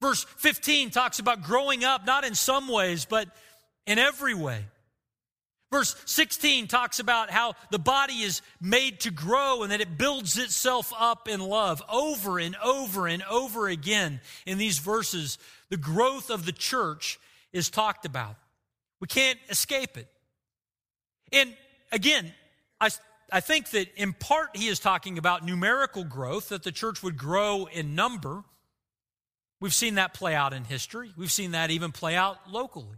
Verse 0.00 0.22
15 0.22 0.90
talks 0.90 1.18
about 1.18 1.42
growing 1.42 1.82
up, 1.82 2.06
not 2.06 2.24
in 2.24 2.36
some 2.36 2.68
ways, 2.68 3.06
but 3.06 3.26
in 3.88 3.98
every 3.98 4.34
way. 4.34 4.66
Verse 5.70 5.94
16 6.06 6.66
talks 6.66 6.98
about 6.98 7.30
how 7.30 7.54
the 7.70 7.78
body 7.78 8.14
is 8.22 8.40
made 8.60 9.00
to 9.00 9.10
grow 9.10 9.62
and 9.62 9.70
that 9.70 9.82
it 9.82 9.98
builds 9.98 10.38
itself 10.38 10.92
up 10.98 11.28
in 11.28 11.40
love 11.40 11.82
over 11.90 12.38
and 12.38 12.56
over 12.64 13.06
and 13.06 13.22
over 13.24 13.68
again 13.68 14.20
in 14.46 14.56
these 14.56 14.78
verses. 14.78 15.36
The 15.68 15.76
growth 15.76 16.30
of 16.30 16.46
the 16.46 16.52
church 16.52 17.20
is 17.52 17.68
talked 17.68 18.06
about. 18.06 18.36
We 19.00 19.08
can't 19.08 19.38
escape 19.50 19.98
it. 19.98 20.08
And 21.32 21.54
again, 21.92 22.32
I, 22.80 22.88
I 23.30 23.40
think 23.40 23.70
that 23.70 23.88
in 23.94 24.14
part 24.14 24.56
he 24.56 24.68
is 24.68 24.78
talking 24.80 25.18
about 25.18 25.44
numerical 25.44 26.02
growth, 26.02 26.48
that 26.48 26.62
the 26.62 26.72
church 26.72 27.02
would 27.02 27.18
grow 27.18 27.66
in 27.66 27.94
number. 27.94 28.42
We've 29.60 29.74
seen 29.74 29.96
that 29.96 30.14
play 30.14 30.34
out 30.34 30.54
in 30.54 30.64
history, 30.64 31.12
we've 31.16 31.32
seen 31.32 31.50
that 31.50 31.70
even 31.70 31.92
play 31.92 32.16
out 32.16 32.50
locally. 32.50 32.96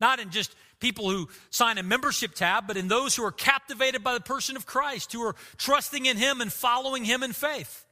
Not 0.00 0.18
in 0.18 0.30
just 0.30 0.56
people 0.82 1.08
who 1.08 1.28
sign 1.48 1.78
a 1.78 1.82
membership 1.82 2.34
tab, 2.34 2.66
but 2.66 2.76
in 2.76 2.88
those 2.88 3.16
who 3.16 3.24
are 3.24 3.32
captivated 3.32 4.04
by 4.04 4.12
the 4.12 4.20
person 4.20 4.56
of 4.56 4.66
Christ, 4.66 5.12
who 5.12 5.22
are 5.22 5.36
trusting 5.56 6.04
in 6.04 6.18
Him 6.18 6.42
and 6.42 6.52
following 6.52 7.04
Him 7.04 7.22
in 7.22 7.32
faith. 7.32 7.86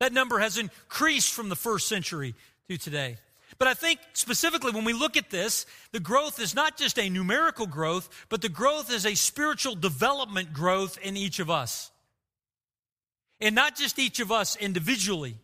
That 0.00 0.12
number 0.12 0.38
has 0.38 0.58
increased 0.58 1.34
from 1.34 1.50
the 1.50 1.56
first 1.56 1.86
century 1.86 2.34
to 2.68 2.78
today. 2.78 3.18
But 3.58 3.68
I 3.68 3.74
think 3.74 4.00
specifically 4.14 4.72
when 4.72 4.84
we 4.84 4.92
look 4.92 5.16
at 5.16 5.30
this, 5.30 5.66
the 5.92 6.00
growth 6.00 6.40
is 6.40 6.54
not 6.54 6.76
just 6.76 6.98
a 6.98 7.08
numerical 7.10 7.66
growth, 7.66 8.08
but 8.28 8.40
the 8.40 8.48
growth 8.48 8.92
is 8.92 9.04
a 9.04 9.14
spiritual 9.14 9.74
development 9.74 10.52
growth 10.52 10.98
in 11.02 11.16
each 11.16 11.40
of 11.40 11.50
us. 11.50 11.90
And 13.40 13.54
not 13.54 13.76
just 13.76 13.98
each 13.98 14.20
of 14.20 14.32
us 14.32 14.56
individually, 14.56 15.36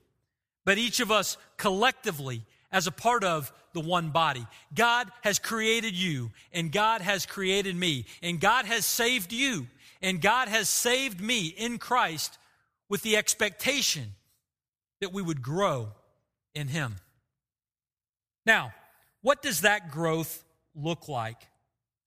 but 0.65 0.79
each 0.79 1.01
of 1.01 1.11
us 1.11 1.37
collectively 1.57 2.43
as 2.73 2.87
a 2.87 2.93
part 2.93 3.23
of 3.23 3.53
the 3.75 3.81
one 3.81 4.11
body. 4.11 4.47
God 4.75 5.11
has 5.23 5.39
created 5.39 5.95
you, 5.95 6.31
and 6.53 6.73
God 6.73 7.03
has 7.03 7.27
created 7.27 7.77
me, 7.77 8.07
and 8.23 8.41
God 8.41 8.65
has 8.65 8.87
saved 8.87 9.33
you, 9.33 9.67
and 10.01 10.23
God 10.23 10.49
has 10.49 10.69
saved 10.69 11.21
me 11.21 11.49
in 11.49 11.79
Christ 11.79 12.39
with 12.89 13.03
the 13.03 13.17
expectation 13.17 14.15
that 15.01 15.13
we 15.13 15.21
would 15.21 15.43
grow 15.43 15.89
in 16.55 16.69
Him. 16.69 16.97
Now, 18.47 18.73
what 19.21 19.43
does 19.43 19.63
that 19.63 19.91
growth 19.91 20.45
look 20.75 21.09
like? 21.09 21.39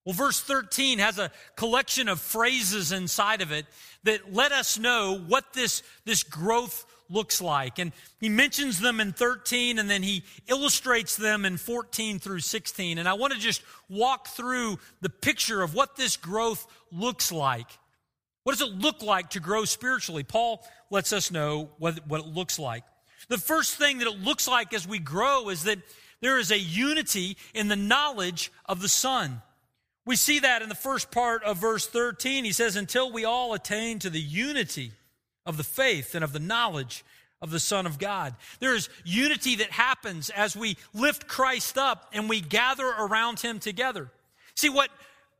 Well, 0.05 0.13
verse 0.13 0.39
13 0.39 0.99
has 0.99 1.19
a 1.19 1.31
collection 1.57 2.07
of 2.07 2.21
phrases 2.21 2.93
inside 2.93 3.41
of 3.41 3.51
it 3.51 3.65
that 4.03 4.33
let 4.33 4.53
us 4.53 4.79
know 4.79 5.17
what 5.17 5.51
this, 5.53 5.83
this 6.05 6.23
growth 6.23 6.85
looks 7.09 7.41
like. 7.41 7.79
And 7.79 7.91
he 8.19 8.29
mentions 8.29 8.79
them 8.79 8.99
in 8.99 9.13
13 9.13 9.79
and 9.79 9.89
then 9.89 10.03
he 10.03 10.23
illustrates 10.47 11.15
them 11.15 11.45
in 11.45 11.57
14 11.57 12.19
through 12.19 12.39
16. 12.39 12.97
And 12.97 13.07
I 13.07 13.13
want 13.13 13.33
to 13.33 13.39
just 13.39 13.61
walk 13.89 14.27
through 14.27 14.79
the 15.01 15.09
picture 15.09 15.61
of 15.61 15.73
what 15.73 15.95
this 15.95 16.17
growth 16.17 16.65
looks 16.91 17.31
like. 17.31 17.67
What 18.43 18.57
does 18.57 18.67
it 18.67 18.75
look 18.75 19.01
like 19.01 19.31
to 19.31 19.39
grow 19.39 19.65
spiritually? 19.65 20.23
Paul 20.23 20.65
lets 20.89 21.11
us 21.11 21.31
know 21.31 21.69
what, 21.79 22.07
what 22.07 22.21
it 22.21 22.27
looks 22.27 22.57
like. 22.57 22.83
The 23.29 23.37
first 23.37 23.75
thing 23.75 23.97
that 23.97 24.07
it 24.07 24.19
looks 24.21 24.47
like 24.47 24.73
as 24.73 24.87
we 24.87 24.99
grow 24.99 25.49
is 25.49 25.63
that 25.63 25.79
there 26.21 26.39
is 26.39 26.51
a 26.51 26.57
unity 26.57 27.37
in 27.53 27.67
the 27.67 27.75
knowledge 27.75 28.51
of 28.65 28.81
the 28.81 28.87
Son. 28.87 29.41
We 30.05 30.15
see 30.15 30.39
that 30.39 30.61
in 30.61 30.69
the 30.69 30.75
first 30.75 31.11
part 31.11 31.43
of 31.43 31.57
verse 31.57 31.85
13. 31.85 32.45
He 32.45 32.53
says, 32.53 32.77
Until 32.77 33.11
we 33.11 33.25
all 33.25 33.53
attain 33.53 33.99
to 33.99 34.09
the 34.09 34.21
unity 34.21 34.93
of 35.47 35.57
the 35.57 35.63
faith 35.63 36.13
and 36.13 36.23
of 36.23 36.33
the 36.33 36.39
knowledge 36.39 37.03
of 37.41 37.49
the 37.49 37.59
Son 37.59 37.85
of 37.87 37.97
God. 37.97 38.35
There 38.59 38.75
is 38.75 38.89
unity 39.03 39.55
that 39.55 39.71
happens 39.71 40.29
as 40.29 40.55
we 40.55 40.77
lift 40.93 41.27
Christ 41.27 41.77
up 41.77 42.09
and 42.13 42.29
we 42.29 42.41
gather 42.41 42.87
around 42.87 43.39
Him 43.39 43.59
together. 43.59 44.11
See, 44.53 44.69
what 44.69 44.89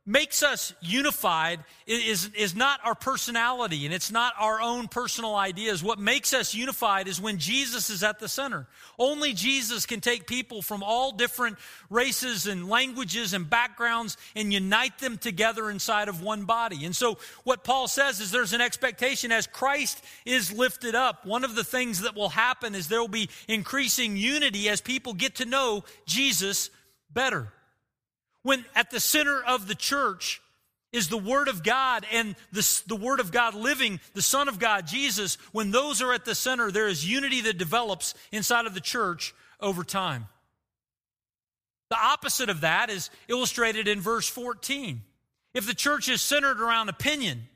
makes 0.08 0.42
us 0.42 0.72
unified 0.80 1.62
is, 1.86 2.30
is 2.34 2.56
not 2.56 2.80
our 2.82 2.94
personality 2.94 3.84
and 3.84 3.92
it's 3.94 4.10
not 4.10 4.32
our 4.38 4.58
own 4.58 4.88
personal 4.88 5.34
ideas. 5.36 5.82
What 5.82 5.98
makes 5.98 6.32
us 6.32 6.54
unified 6.54 7.08
is 7.08 7.20
when 7.20 7.36
Jesus 7.36 7.90
is 7.90 8.02
at 8.02 8.18
the 8.18 8.26
center. 8.26 8.66
Only 8.98 9.34
Jesus 9.34 9.84
can 9.84 10.00
take 10.00 10.26
people 10.26 10.62
from 10.62 10.82
all 10.82 11.12
different 11.12 11.58
races 11.90 12.46
and 12.46 12.70
languages 12.70 13.34
and 13.34 13.48
backgrounds 13.48 14.16
and 14.34 14.50
unite 14.50 14.98
them 14.98 15.18
together 15.18 15.68
inside 15.68 16.08
of 16.08 16.22
one 16.22 16.44
body. 16.44 16.86
And 16.86 16.96
so 16.96 17.18
what 17.44 17.62
Paul 17.62 17.86
says 17.86 18.18
is 18.18 18.30
there's 18.30 18.54
an 18.54 18.62
expectation 18.62 19.30
as 19.30 19.46
Christ 19.46 20.02
is 20.24 20.50
lifted 20.50 20.94
up. 20.94 21.26
One 21.26 21.44
of 21.44 21.54
the 21.54 21.64
things 21.64 22.00
that 22.00 22.16
will 22.16 22.30
happen 22.30 22.74
is 22.74 22.88
there 22.88 23.00
will 23.00 23.08
be 23.08 23.28
increasing 23.46 24.16
unity 24.16 24.70
as 24.70 24.80
people 24.80 25.12
get 25.12 25.34
to 25.36 25.44
know 25.44 25.84
Jesus 26.06 26.70
better. 27.12 27.52
When 28.42 28.64
at 28.74 28.90
the 28.90 29.00
center 29.00 29.42
of 29.42 29.68
the 29.68 29.74
church 29.74 30.40
is 30.92 31.08
the 31.08 31.18
Word 31.18 31.48
of 31.48 31.62
God 31.62 32.06
and 32.12 32.34
the, 32.52 32.82
the 32.86 32.96
Word 32.96 33.20
of 33.20 33.30
God 33.30 33.54
living, 33.54 34.00
the 34.14 34.22
Son 34.22 34.48
of 34.48 34.58
God, 34.58 34.86
Jesus, 34.86 35.36
when 35.52 35.70
those 35.70 36.00
are 36.00 36.12
at 36.12 36.24
the 36.24 36.34
center, 36.34 36.70
there 36.70 36.88
is 36.88 37.08
unity 37.08 37.42
that 37.42 37.58
develops 37.58 38.14
inside 38.32 38.66
of 38.66 38.74
the 38.74 38.80
church 38.80 39.34
over 39.60 39.84
time. 39.84 40.26
The 41.90 41.98
opposite 41.98 42.50
of 42.50 42.62
that 42.62 42.90
is 42.90 43.10
illustrated 43.28 43.88
in 43.88 44.00
verse 44.00 44.28
14. 44.28 45.02
If 45.54 45.66
the 45.66 45.74
church 45.74 46.08
is 46.08 46.20
centered 46.20 46.60
around 46.60 46.88
opinion, 46.88 47.48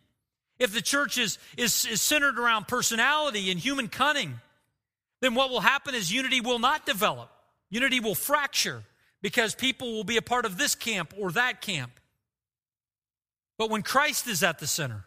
if 0.59 0.73
the 0.73 0.83
church 0.83 1.19
is, 1.19 1.39
is, 1.57 1.85
is 1.85 2.01
centered 2.01 2.39
around 2.39 2.69
personality 2.69 3.51
and 3.51 3.61
human 3.61 3.89
cunning, 3.89 4.41
then 5.21 5.35
what 5.35 5.51
will 5.51 5.61
happen 5.61 5.95
is 5.95 6.13
unity 6.13 6.41
will 6.41 6.59
not 6.59 6.87
develop. 6.87 7.31
Unity 7.71 8.01
will 8.01 8.15
fracture 8.15 8.83
because 9.23 9.55
people 9.55 9.93
will 9.93 10.05
be 10.05 10.17
a 10.17 10.23
part 10.23 10.45
of 10.45 10.59
this 10.59 10.75
camp 10.75 11.15
or 11.19 11.33
that 11.33 11.61
camp. 11.61 11.93
But 13.57 13.71
when 13.71 13.83
Christ 13.83 14.27
is 14.27 14.43
at 14.43 14.59
the 14.59 14.67
center, 14.67 15.05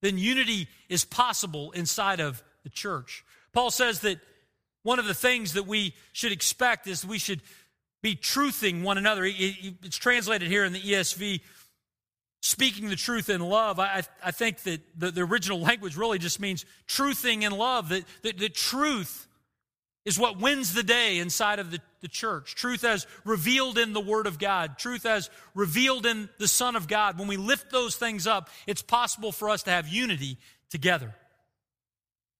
then 0.00 0.16
unity 0.16 0.68
is 0.88 1.04
possible 1.04 1.72
inside 1.72 2.20
of 2.20 2.42
the 2.62 2.70
church. 2.70 3.24
Paul 3.52 3.70
says 3.70 4.00
that 4.00 4.20
one 4.82 4.98
of 4.98 5.06
the 5.06 5.14
things 5.14 5.54
that 5.54 5.66
we 5.66 5.94
should 6.12 6.30
expect 6.30 6.86
is 6.86 7.04
we 7.04 7.18
should 7.18 7.40
be 8.02 8.14
truthing 8.14 8.82
one 8.82 8.98
another. 8.98 9.22
It's 9.26 9.96
translated 9.96 10.48
here 10.48 10.64
in 10.64 10.72
the 10.72 10.80
ESV, 10.80 11.40
speaking 12.40 12.88
the 12.88 12.96
truth 12.96 13.28
in 13.28 13.40
love. 13.40 13.80
I, 13.80 14.04
I 14.22 14.30
think 14.30 14.62
that 14.62 14.80
the, 14.96 15.10
the 15.10 15.22
original 15.22 15.58
language 15.60 15.96
really 15.96 16.20
just 16.20 16.38
means 16.38 16.64
truthing 16.86 17.42
in 17.42 17.50
love, 17.50 17.88
that, 17.88 18.04
that 18.22 18.38
the 18.38 18.48
truth 18.48 19.26
is 20.06 20.18
what 20.18 20.40
wins 20.40 20.72
the 20.72 20.84
day 20.84 21.18
inside 21.18 21.58
of 21.58 21.72
the, 21.72 21.80
the 22.00 22.08
church. 22.08 22.54
Truth 22.54 22.84
as 22.84 23.08
revealed 23.24 23.76
in 23.76 23.92
the 23.92 24.00
Word 24.00 24.28
of 24.28 24.38
God, 24.38 24.78
truth 24.78 25.04
as 25.04 25.28
revealed 25.52 26.06
in 26.06 26.30
the 26.38 26.48
Son 26.48 26.76
of 26.76 26.86
God. 26.86 27.18
When 27.18 27.26
we 27.26 27.36
lift 27.36 27.72
those 27.72 27.96
things 27.96 28.26
up, 28.26 28.48
it's 28.68 28.82
possible 28.82 29.32
for 29.32 29.50
us 29.50 29.64
to 29.64 29.70
have 29.70 29.88
unity 29.88 30.38
together. 30.70 31.12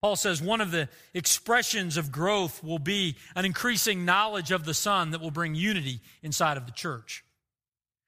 Paul 0.00 0.14
says 0.14 0.40
one 0.40 0.60
of 0.60 0.70
the 0.70 0.88
expressions 1.12 1.96
of 1.96 2.12
growth 2.12 2.62
will 2.62 2.78
be 2.78 3.16
an 3.34 3.44
increasing 3.44 4.04
knowledge 4.04 4.52
of 4.52 4.64
the 4.64 4.74
Son 4.74 5.10
that 5.10 5.20
will 5.20 5.32
bring 5.32 5.56
unity 5.56 6.00
inside 6.22 6.56
of 6.56 6.66
the 6.66 6.72
church. 6.72 7.24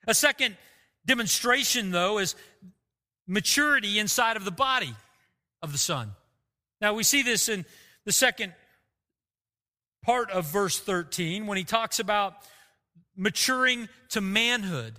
A 0.06 0.14
second 0.14 0.56
demonstration, 1.04 1.90
though, 1.90 2.18
is 2.18 2.36
maturity 3.26 3.98
inside 3.98 4.36
of 4.36 4.44
the 4.44 4.52
body 4.52 4.94
of 5.62 5.72
the 5.72 5.78
Son. 5.78 6.12
Now, 6.80 6.94
we 6.94 7.02
see 7.02 7.24
this 7.24 7.48
in 7.48 7.66
the 8.04 8.12
second 8.12 8.52
part 10.02 10.30
of 10.30 10.46
verse 10.46 10.78
13 10.78 11.46
when 11.46 11.58
he 11.58 11.64
talks 11.64 11.98
about 11.98 12.34
maturing 13.16 13.88
to 14.10 14.20
manhood. 14.20 14.94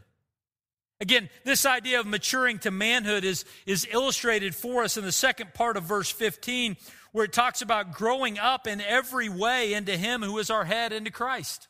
Again, 1.01 1.29
this 1.45 1.65
idea 1.65 1.99
of 1.99 2.05
maturing 2.05 2.59
to 2.59 2.71
manhood 2.71 3.23
is, 3.23 3.45
is 3.65 3.87
illustrated 3.89 4.53
for 4.53 4.83
us 4.83 4.97
in 4.97 5.05
the 5.05 5.13
second 5.13 5.53
part 5.53 5.77
of 5.77 5.83
verse 5.83 6.09
15, 6.09 6.75
where 7.13 7.25
it 7.25 7.31
talks 7.31 7.61
about 7.61 7.93
growing 7.93 8.37
up 8.37 8.67
in 8.67 8.81
every 8.81 9.29
way 9.29 9.73
into 9.73 9.95
Him 9.95 10.21
who 10.21 10.37
is 10.39 10.49
our 10.49 10.65
head, 10.65 10.91
into 10.91 11.11
Christ. 11.11 11.69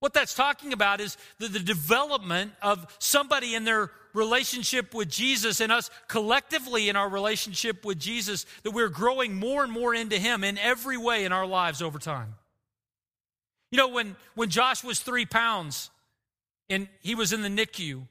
What 0.00 0.14
that's 0.14 0.34
talking 0.34 0.72
about 0.72 1.00
is 1.00 1.16
the, 1.38 1.48
the 1.48 1.60
development 1.60 2.52
of 2.62 2.86
somebody 2.98 3.54
in 3.54 3.64
their 3.64 3.90
relationship 4.14 4.94
with 4.94 5.08
Jesus 5.08 5.60
and 5.60 5.70
us 5.70 5.90
collectively 6.08 6.88
in 6.88 6.96
our 6.96 7.08
relationship 7.08 7.84
with 7.84 7.98
Jesus, 7.98 8.46
that 8.62 8.72
we're 8.72 8.88
growing 8.88 9.34
more 9.34 9.62
and 9.62 9.70
more 9.70 9.94
into 9.94 10.18
Him 10.18 10.42
in 10.42 10.58
every 10.58 10.96
way 10.96 11.24
in 11.24 11.32
our 11.32 11.46
lives 11.46 11.82
over 11.82 11.98
time. 11.98 12.34
You 13.70 13.76
know, 13.76 13.88
when, 13.88 14.16
when 14.34 14.48
Josh 14.48 14.82
was 14.82 15.00
three 15.00 15.26
pounds 15.26 15.90
and 16.68 16.88
he 17.02 17.14
was 17.14 17.32
in 17.32 17.42
the 17.42 17.48
NICU, 17.48 18.06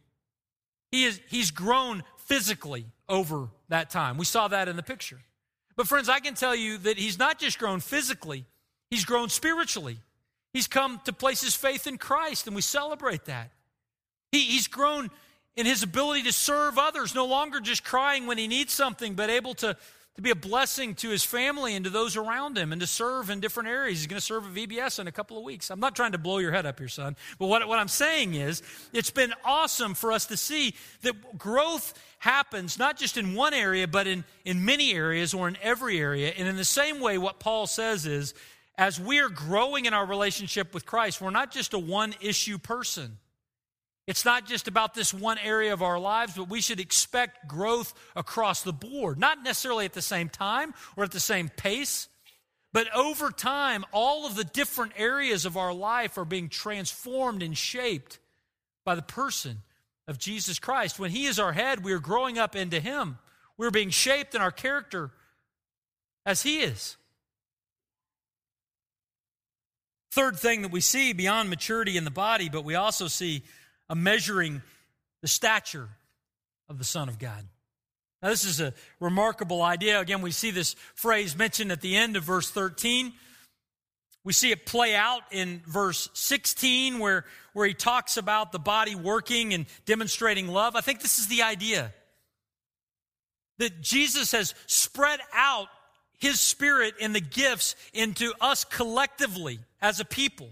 he 0.91 1.05
is, 1.05 1.19
he's 1.27 1.51
grown 1.51 2.03
physically 2.17 2.86
over 3.10 3.50
that 3.69 3.89
time. 3.89 4.17
We 4.17 4.25
saw 4.25 4.48
that 4.48 4.67
in 4.67 4.75
the 4.75 4.84
picture. 4.84 5.19
But, 5.75 5.88
friends, 5.88 6.08
I 6.08 6.19
can 6.19 6.36
tell 6.36 6.55
you 6.55 6.77
that 6.79 6.98
he's 6.98 7.17
not 7.17 7.39
just 7.39 7.58
grown 7.58 7.79
physically, 7.79 8.46
he's 8.89 9.05
grown 9.05 9.29
spiritually. 9.29 9.98
He's 10.53 10.68
come 10.68 11.00
to 11.06 11.13
place 11.13 11.41
his 11.41 11.56
faith 11.56 11.86
in 11.86 11.98
Christ, 11.98 12.48
and 12.48 12.56
we 12.56 12.62
celebrate 12.62 13.25
that. 13.25 13.51
He, 14.32 14.41
he's 14.41 14.68
grown 14.68 15.10
in 15.56 15.65
his 15.65 15.84
ability 15.84 16.24
to 16.24 16.34
serve 16.34 16.77
others, 16.77 17.13
no 17.13 17.25
longer 17.25 17.60
just 17.60 17.84
crying 17.84 18.27
when 18.27 18.38
he 18.38 18.48
needs 18.48 18.74
something, 18.74 19.13
but 19.13 19.29
able 19.29 19.53
to, 19.56 19.75
to 20.15 20.22
be 20.22 20.29
a 20.29 20.36
blessing 20.36 20.96
to 20.96 21.10
his 21.10 21.24
family 21.24 21.75
and 21.75 21.86
to 21.86 21.91
those 21.91 22.15
around 22.15 22.58
him 22.58 22.72
and 22.72 22.82
to 22.82 22.88
serve 22.88 23.29
in 23.29 23.39
different 23.39 23.70
areas. 23.70 24.00
He's 24.00 24.08
going 24.08 24.20
to 24.20 24.25
serve 24.25 24.46
at 24.46 24.53
VBS 24.53 25.00
in 25.00 25.08
a 25.08 25.12
couple 25.12 25.38
of 25.38 25.44
weeks. 25.44 25.70
I'm 25.70 25.79
not 25.79 25.96
trying 25.96 26.13
to 26.13 26.18
blow 26.18 26.38
your 26.38 26.51
head 26.51 26.65
up 26.65 26.79
here, 26.79 26.88
son, 26.88 27.15
but 27.38 27.48
what, 27.48 27.68
what 27.68 27.77
I'm 27.77 27.88
saying 27.88 28.36
is 28.36 28.62
it's 28.94 29.12
been 29.12 29.34
awesome 29.44 29.94
for 29.94 30.12
us 30.12 30.25
to 30.27 30.38
see 30.38 30.75
that 31.01 31.38
growth 31.38 31.94
happens 32.20 32.79
not 32.79 32.98
just 32.98 33.18
in 33.18 33.36
one 33.36 33.53
area, 33.53 33.88
but 33.88 34.08
in, 34.08 34.24
in 34.46 34.65
many 34.65 34.94
areas 34.94 35.34
or 35.34 35.48
in 35.48 35.58
every 35.62 36.00
area. 36.00 36.34
And 36.38 36.48
in 36.48 36.56
the 36.56 36.65
same 36.65 37.00
way, 37.00 37.18
what 37.18 37.39
Paul 37.39 37.68
says 37.68 38.06
is 38.06 38.34
as 38.79 38.98
we 38.98 39.19
are 39.19 39.27
growing 39.27 39.83
in 39.83 39.93
our 39.93 40.05
relationship 40.05 40.74
with 40.74 40.86
Christ, 40.86 41.19
we're 41.19 41.31
not 41.31 41.51
just 41.51 41.74
a 41.74 41.79
one 41.79 42.15
issue 42.21 42.57
person. 42.57 43.17
It's 44.07 44.24
not 44.24 44.45
just 44.45 44.69
about 44.69 44.93
this 44.93 45.13
one 45.13 45.38
area 45.38 45.74
of 45.74 45.83
our 45.83 46.00
lives, 46.00 46.36
but 46.38 46.50
we 46.50 46.62
should 46.62 46.79
expect 46.79 47.45
growth 47.45 47.93
across 48.15 48.63
the 48.63 48.71
board. 48.71 49.19
Not 49.19 49.43
necessarily 49.43 49.83
at 49.83 49.91
the 49.91 50.01
same 50.01 50.29
time 50.29 50.74
or 50.95 51.03
at 51.03 51.12
the 51.12 51.19
same 51.19 51.50
pace, 51.50 52.07
but 52.71 52.88
over 52.95 53.31
time, 53.31 53.83
all 53.91 54.25
of 54.25 54.36
the 54.36 54.45
different 54.45 54.93
areas 54.95 55.45
of 55.45 55.57
our 55.57 55.74
life 55.74 56.17
are 56.17 56.24
being 56.24 56.48
transformed 56.48 57.43
and 57.43 57.57
shaped 57.57 58.17
by 58.86 58.95
the 58.95 59.01
person 59.01 59.57
of 60.07 60.17
Jesus 60.17 60.57
Christ. 60.57 61.00
When 61.00 61.12
He 61.12 61.25
is 61.25 61.38
our 61.38 61.51
head, 61.51 61.83
we 61.83 61.91
are 61.91 62.00
growing 62.00 62.38
up 62.38 62.55
into 62.55 62.79
Him. 62.79 63.17
We're 63.57 63.71
being 63.71 63.89
shaped 63.89 64.36
in 64.36 64.41
our 64.41 64.51
character 64.51 65.12
as 66.25 66.43
He 66.43 66.62
is. 66.62 66.95
Third 70.12 70.38
thing 70.38 70.63
that 70.63 70.72
we 70.72 70.82
see 70.82 71.13
beyond 71.13 71.50
maturity 71.50 71.98
in 71.98 72.04
the 72.04 72.12
body, 72.12 72.50
but 72.50 72.63
we 72.63 72.75
also 72.75 73.08
see 73.08 73.44
a 73.89 73.96
measuring 73.96 74.62
the 75.22 75.28
stature 75.28 75.89
of 76.68 76.78
the 76.78 76.84
Son 76.84 77.10
of 77.10 77.20
God. 77.20 77.46
Now, 78.22 78.30
this 78.30 78.44
is 78.44 78.60
a 78.60 78.74
remarkable 79.00 79.62
idea. 79.62 80.00
Again, 80.00 80.22
we 80.22 80.32
see 80.32 80.51
this 80.51 80.75
phrase 80.96 81.38
mentioned 81.38 81.72
at 81.72 81.82
the 81.82 81.96
end 81.96 82.18
of 82.18 82.24
verse 82.24 82.50
13. 82.50 83.13
We 84.24 84.34
see 84.34 84.51
it 84.51 84.66
play 84.66 84.94
out 84.96 85.22
in 85.32 85.62
verse 85.66 86.10
16 86.13 87.00
where, 87.00 87.25
where 87.54 87.68
he 87.68 87.74
talks 87.74 88.18
about 88.18 88.51
the 88.51 88.60
body 88.60 88.96
working 88.96 89.54
and 89.54 89.66
demonstrating 89.86 90.50
love. 90.50 90.75
I 90.75 90.82
think 90.82 91.01
this 91.01 91.20
is 91.20 91.28
the 91.28 91.44
idea 91.44 91.94
that 93.60 93.82
Jesus 93.82 94.32
has 94.34 94.54
spread 94.68 95.20
out 95.34 95.68
his 96.18 96.39
spirit 96.42 96.96
and 97.00 97.16
the 97.16 97.22
gifts 97.22 97.75
into 97.94 98.34
us 98.42 98.66
collectively 98.66 99.60
as 99.81 100.00
a 100.00 100.05
people. 100.05 100.50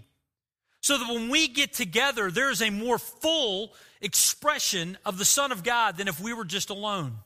So 0.80 0.96
that 0.98 1.12
when 1.12 1.28
we 1.28 1.48
get 1.48 1.72
together, 1.72 2.30
there 2.30 2.50
is 2.50 2.62
a 2.62 2.70
more 2.70 2.98
full 2.98 3.74
expression 4.00 4.96
of 5.04 5.18
the 5.18 5.24
Son 5.24 5.52
of 5.52 5.64
God 5.64 5.96
than 5.96 6.08
if 6.08 6.20
we 6.20 6.32
were 6.32 6.44
just 6.44 6.70
alone. 6.70 7.18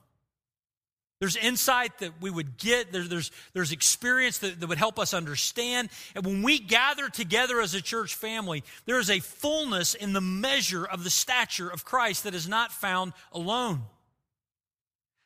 There's 1.21 1.37
insight 1.37 2.01
that 2.01 2.21
we 2.21 2.31
would 2.31 2.57
get, 2.57 2.91
there, 2.91 3.05
there's, 3.05 3.31
there's 3.53 3.71
experience 3.71 4.39
that, 4.39 4.59
that 4.59 4.67
would 4.69 4.79
help 4.79 4.99
us 4.99 5.15
understand. 5.15 5.89
And 6.17 6.27
when 6.27 6.43
we 6.43 6.59
gather 6.59 7.09
together 7.09 7.61
as 7.61 7.75
a 7.75 7.81
church 7.81 8.17
family, 8.17 8.65
there 8.87 8.99
is 8.99 9.09
a 9.09 9.21
fullness 9.21 9.95
in 9.95 10.15
the 10.15 10.21
measure 10.21 10.85
of 10.85 11.05
the 11.05 11.11
stature 11.11 11.69
of 11.69 11.85
Christ 11.85 12.25
that 12.25 12.35
is 12.35 12.49
not 12.49 12.73
found 12.73 13.13
alone. 13.31 13.83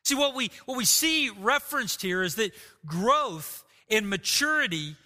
See, 0.03 0.13
what 0.13 0.35
we, 0.35 0.51
what 0.67 0.77
we 0.77 0.85
see 0.85 1.31
referenced 1.31 2.03
here 2.03 2.21
is 2.21 2.35
that 2.35 2.51
growth 2.85 3.63
in 3.89 4.07
maturity 4.07 4.97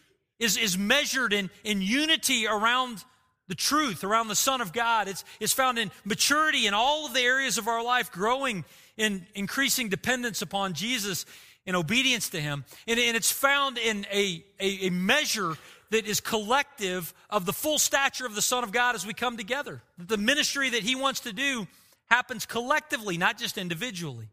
is, 0.42 0.58
is 0.58 0.78
measured 0.78 1.32
in, 1.32 1.50
in 1.64 1.82
unity 1.82 2.48
around 2.48 3.06
the 3.48 3.56
truth, 3.56 4.04
around 4.04 4.28
the 4.28 4.36
Son 4.36 4.60
of 4.60 4.74
God. 4.74 5.08
It's, 5.08 5.24
it's 5.40 5.54
found 5.54 5.78
in 5.78 5.92
maturity 6.04 6.66
in 6.66 6.74
all 6.74 7.06
of 7.06 7.14
the 7.14 7.22
areas 7.22 7.58
of 7.58 7.68
our 7.68 7.84
life, 7.84 8.12
growing 8.12 8.66
in 8.98 9.26
increasing 9.36 9.88
dependence 9.88 10.42
upon 10.42 10.74
Jesus 10.74 11.26
in 11.66 11.76
obedience 11.76 12.30
to 12.30 12.42
Him. 12.42 12.66
And, 12.88 13.00
and 13.00 13.16
it's 13.16 13.32
found 13.32 13.78
in 13.78 14.06
a, 14.12 14.44
a, 14.60 14.88
a 14.88 14.90
measure 14.90 15.54
that 15.92 16.08
is 16.08 16.20
collective 16.20 17.14
of 17.30 17.46
the 17.46 17.54
full 17.54 17.78
stature 17.78 18.26
of 18.26 18.34
the 18.34 18.42
Son 18.42 18.64
of 18.64 18.72
God 18.72 18.96
as 18.96 19.06
we 19.06 19.14
come 19.14 19.38
together. 19.38 19.84
The 19.98 20.18
ministry 20.18 20.72
that 20.72 20.82
He 20.82 20.96
wants 20.96 21.20
to 21.22 21.34
do 21.34 21.68
happens 22.10 22.48
collectively, 22.48 23.18
not 23.18 23.38
just 23.38 23.60
individually. 23.60 24.30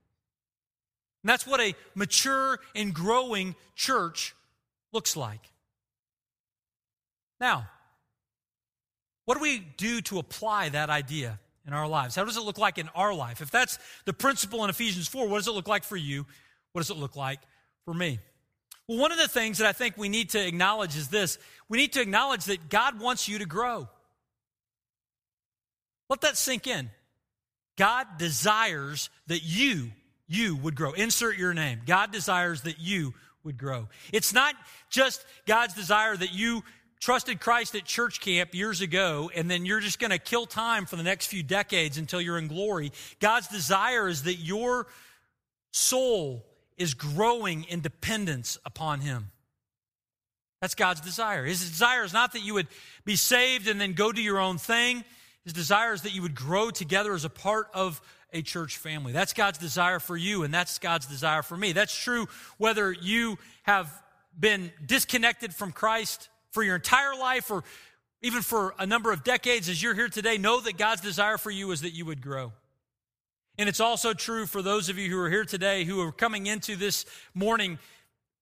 And 1.23 1.29
that's 1.29 1.47
what 1.47 1.61
a 1.61 1.75
mature 1.95 2.61
and 2.75 2.95
growing 2.95 3.57
church 3.75 4.35
looks 4.93 5.17
like. 5.17 5.41
Now, 7.41 7.69
what 9.25 9.35
do 9.35 9.41
we 9.41 9.59
do 9.77 10.01
to 10.03 10.19
apply 10.19 10.71
that 10.71 10.91
idea 10.91 11.39
in 11.67 11.73
our 11.73 11.87
lives? 11.87 12.15
How 12.15 12.25
does 12.25 12.37
it 12.37 12.43
look 12.43 12.59
like 12.59 12.79
in 12.79 12.89
our 12.95 13.13
life? 13.13 13.41
If 13.41 13.51
that's 13.51 13.79
the 14.05 14.13
principle 14.13 14.65
in 14.65 14.71
Ephesians 14.71 15.07
4, 15.09 15.29
what 15.29 15.37
does 15.37 15.49
it 15.49 15.53
look 15.53 15.69
like 15.69 15.85
for 15.85 15.97
you? 15.97 16.27
What 16.73 16.81
does 16.81 16.91
it 16.91 16.97
look 16.97 17.17
like 17.17 17.41
for 17.85 17.95
me? 17.95 18.19
Well, 18.87 18.99
one 18.99 19.13
of 19.13 19.19
the 19.19 19.29
things 19.29 19.59
that 19.59 19.67
I 19.67 19.73
think 19.73 19.99
we 19.99 20.09
need 20.09 20.31
to 20.31 20.47
acknowledge 20.47 20.97
is 20.97 21.09
this 21.09 21.39
we 21.69 21.77
need 21.77 21.93
to 21.93 22.01
acknowledge 22.01 22.47
that 22.47 22.71
God 22.71 23.01
wants 23.01 23.29
you 23.29 23.39
to 23.39 23.47
grow. 23.47 23.89
Let 26.09 26.23
that 26.23 26.39
sink 26.39 26.67
in. 26.67 26.91
God 27.77 28.07
desires 28.19 29.11
that 29.27 29.43
you, 29.43 29.93
you 30.27 30.57
would 30.57 30.75
grow. 30.75 30.93
Insert 30.93 31.37
your 31.37 31.55
name. 31.55 31.83
God 31.87 32.13
desires 32.13 32.63
that 32.63 32.81
you 32.81 33.13
would 33.45 33.59
grow. 33.59 33.89
It's 34.13 34.33
not 34.33 34.55
just 34.91 35.25
God's 35.47 35.75
desire 35.75 36.17
that 36.17 36.33
you 36.33 36.65
trusted 37.01 37.41
Christ 37.41 37.75
at 37.75 37.85
church 37.85 38.21
camp 38.21 38.55
years 38.55 38.81
ago, 38.81 39.31
and 39.35 39.51
then 39.51 39.65
you're 39.67 39.81
just 39.81 39.99
going 39.99 40.11
to 40.11 40.19
kill 40.19 40.47
time 40.47 40.87
for 40.87 40.97
the 40.97 41.03
next 41.03 41.27
few 41.27 41.43
decades 41.43 41.99
until 41.99 42.21
you're 42.21 42.39
in 42.39 42.49
glory. 42.49 42.93
God's 43.21 43.49
desire 43.49 44.09
is 44.09 44.25
that 44.25 44.35
your 44.35 44.87
soul 45.71 46.45
is 46.77 46.95
growing 46.95 47.65
in 47.65 47.81
dependence 47.81 48.59
upon 48.65 49.01
Him. 49.01 49.31
That's 50.61 50.75
God's 50.75 51.01
desire. 51.01 51.45
His 51.45 51.69
desire 51.69 52.05
is 52.05 52.13
not 52.13 52.33
that 52.33 52.43
you 52.43 52.55
would 52.55 52.67
be 53.05 53.17
saved 53.17 53.69
and 53.69 53.81
then 53.81 53.93
go 53.93 54.11
do 54.11 54.23
your 54.23 54.39
own 54.39 54.59
thing. 54.59 55.05
His 55.45 55.53
desire 55.53 55.93
is 55.93 56.03
that 56.03 56.15
you 56.15 56.23
would 56.23 56.35
grow 56.35 56.71
together 56.71 57.15
as 57.15 57.25
a 57.25 57.31
part 57.31 57.69
of 57.75 58.01
a 58.33 58.43
church 58.43 58.77
family. 58.77 59.13
That's 59.13 59.33
God's 59.33 59.59
desire 59.59 60.01
for 60.01 60.17
you, 60.17 60.43
and 60.43 60.53
that's 60.53 60.79
God's 60.79 61.07
desire 61.07 61.43
for 61.43 61.57
me. 61.57 61.73
That's 61.73 61.97
true 61.97 62.29
whether 62.59 62.93
you 62.93 63.39
have 63.63 63.91
been 64.39 64.71
disconnected 64.85 65.55
from 65.55 65.73
Christ 65.73 66.29
for 66.59 66.65
your 66.65 66.75
entire 66.75 67.15
life 67.15 67.53
or 67.53 67.63
even 68.21 68.43
for 68.43 68.75
a 68.81 68.85
number 68.85 69.13
of 69.13 69.23
decades 69.23 69.69
as 69.69 69.81
you're 69.81 69.95
here 69.95 70.09
today, 70.09 70.39
know 70.39 70.61
that 70.61 70.77
God's 70.77 71.01
desire 71.01 71.39
for 71.39 71.53
you 71.53 71.71
is 71.71 71.83
that 71.83 71.91
you 71.91 72.05
would 72.05 72.21
grow. 72.21 72.53
And 73.59 73.69
it's 73.69 73.79
also 73.79 74.13
true 74.13 74.45
for 74.45 74.61
those 74.61 74.89
of 74.89 74.99
you 74.99 75.09
who 75.09 75.21
are 75.21 75.31
here 75.31 75.45
today 75.45 75.85
who 75.85 76.01
are 76.01 76.11
coming 76.11 76.49
into 76.49 76.75
this 76.75 77.07
morning 77.33 77.79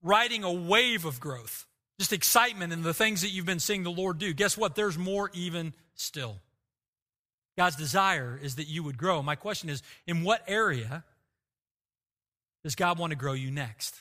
riding 0.03 0.45
a 0.45 0.51
wave 0.51 1.05
of 1.05 1.21
growth, 1.21 1.67
just 2.01 2.15
excitement 2.15 2.73
in 2.73 2.81
the 2.81 2.95
things 2.95 3.21
that 3.21 3.29
you've 3.29 3.45
been 3.45 3.61
seeing 3.61 3.83
the 3.83 3.91
Lord 3.91 4.17
do. 4.17 4.33
Guess 4.33 4.57
what? 4.57 4.77
There's 4.77 4.97
more 4.97 5.31
even 5.35 5.75
still. 5.95 6.37
God's 7.59 7.77
desire 7.77 8.41
is 8.43 8.57
that 8.57 8.67
you 8.67 8.83
would 8.83 8.97
grow. 8.97 9.23
My 9.23 9.35
question 9.35 9.69
is 9.69 9.83
in 10.07 10.23
what 10.23 10.43
area 10.49 11.05
does 12.65 12.77
God 12.77 12.99
want 12.99 13.11
to 13.11 13.17
grow 13.19 13.35
you 13.35 13.51
next? 13.51 14.01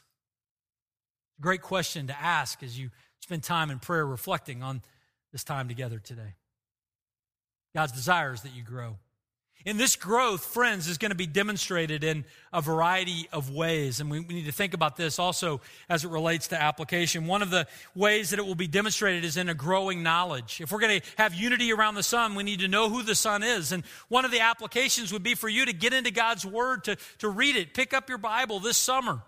Great 1.41 1.61
question 1.61 2.07
to 2.07 2.17
ask 2.17 2.63
as 2.63 2.79
you 2.79 2.91
spend 3.25 3.41
time 3.41 3.71
in 3.71 3.79
prayer 3.79 4.05
reflecting 4.05 4.61
on 4.61 4.83
this 5.31 5.43
time 5.43 5.67
together 5.67 5.97
today. 5.97 6.35
God's 7.73 7.91
desire 7.91 8.33
is 8.33 8.43
that 8.43 8.55
you 8.55 8.61
grow. 8.61 8.97
And 9.65 9.79
this 9.79 9.95
growth, 9.95 10.45
friends, 10.45 10.87
is 10.87 10.99
going 10.99 11.09
to 11.09 11.15
be 11.15 11.25
demonstrated 11.25 12.03
in 12.03 12.23
a 12.53 12.61
variety 12.61 13.27
of 13.33 13.49
ways. 13.49 13.99
And 13.99 14.11
we, 14.11 14.19
need 14.19 14.45
to 14.45 14.51
think 14.51 14.75
about 14.75 14.95
this 14.95 15.17
also 15.17 15.59
as 15.89 16.05
it 16.05 16.09
relates 16.09 16.49
to 16.49 16.61
application. 16.61 17.25
One 17.25 17.41
of 17.41 17.49
the 17.49 17.65
ways 17.95 18.29
that 18.29 18.37
it 18.37 18.45
will 18.45 18.53
be 18.53 18.67
demonstrated 18.67 19.25
is 19.25 19.37
in 19.37 19.49
a 19.49 19.55
growing 19.55 20.03
knowledge. 20.03 20.61
If 20.61 20.71
we're 20.71 20.81
going 20.81 21.01
to 21.01 21.07
have 21.17 21.33
unity 21.33 21.73
around 21.73 21.95
the 21.95 22.03
Son, 22.03 22.35
we 22.35 22.43
need 22.43 22.59
to 22.59 22.67
know 22.67 22.91
who 22.91 23.01
the 23.01 23.15
Son 23.15 23.41
is. 23.41 23.71
And 23.71 23.83
one 24.07 24.23
of 24.23 24.29
the 24.29 24.41
applications 24.41 25.11
would 25.11 25.23
be 25.23 25.33
for 25.33 25.49
you 25.49 25.65
to 25.65 25.73
get 25.73 25.93
into 25.93 26.11
God's 26.11 26.45
Word, 26.45 26.83
to, 26.83 26.95
to 27.17 27.29
read 27.29 27.55
it. 27.55 27.73
Pick 27.73 27.91
up 27.91 28.07
your 28.07 28.19
Bible 28.19 28.59
this 28.59 28.77
summer 28.77 29.23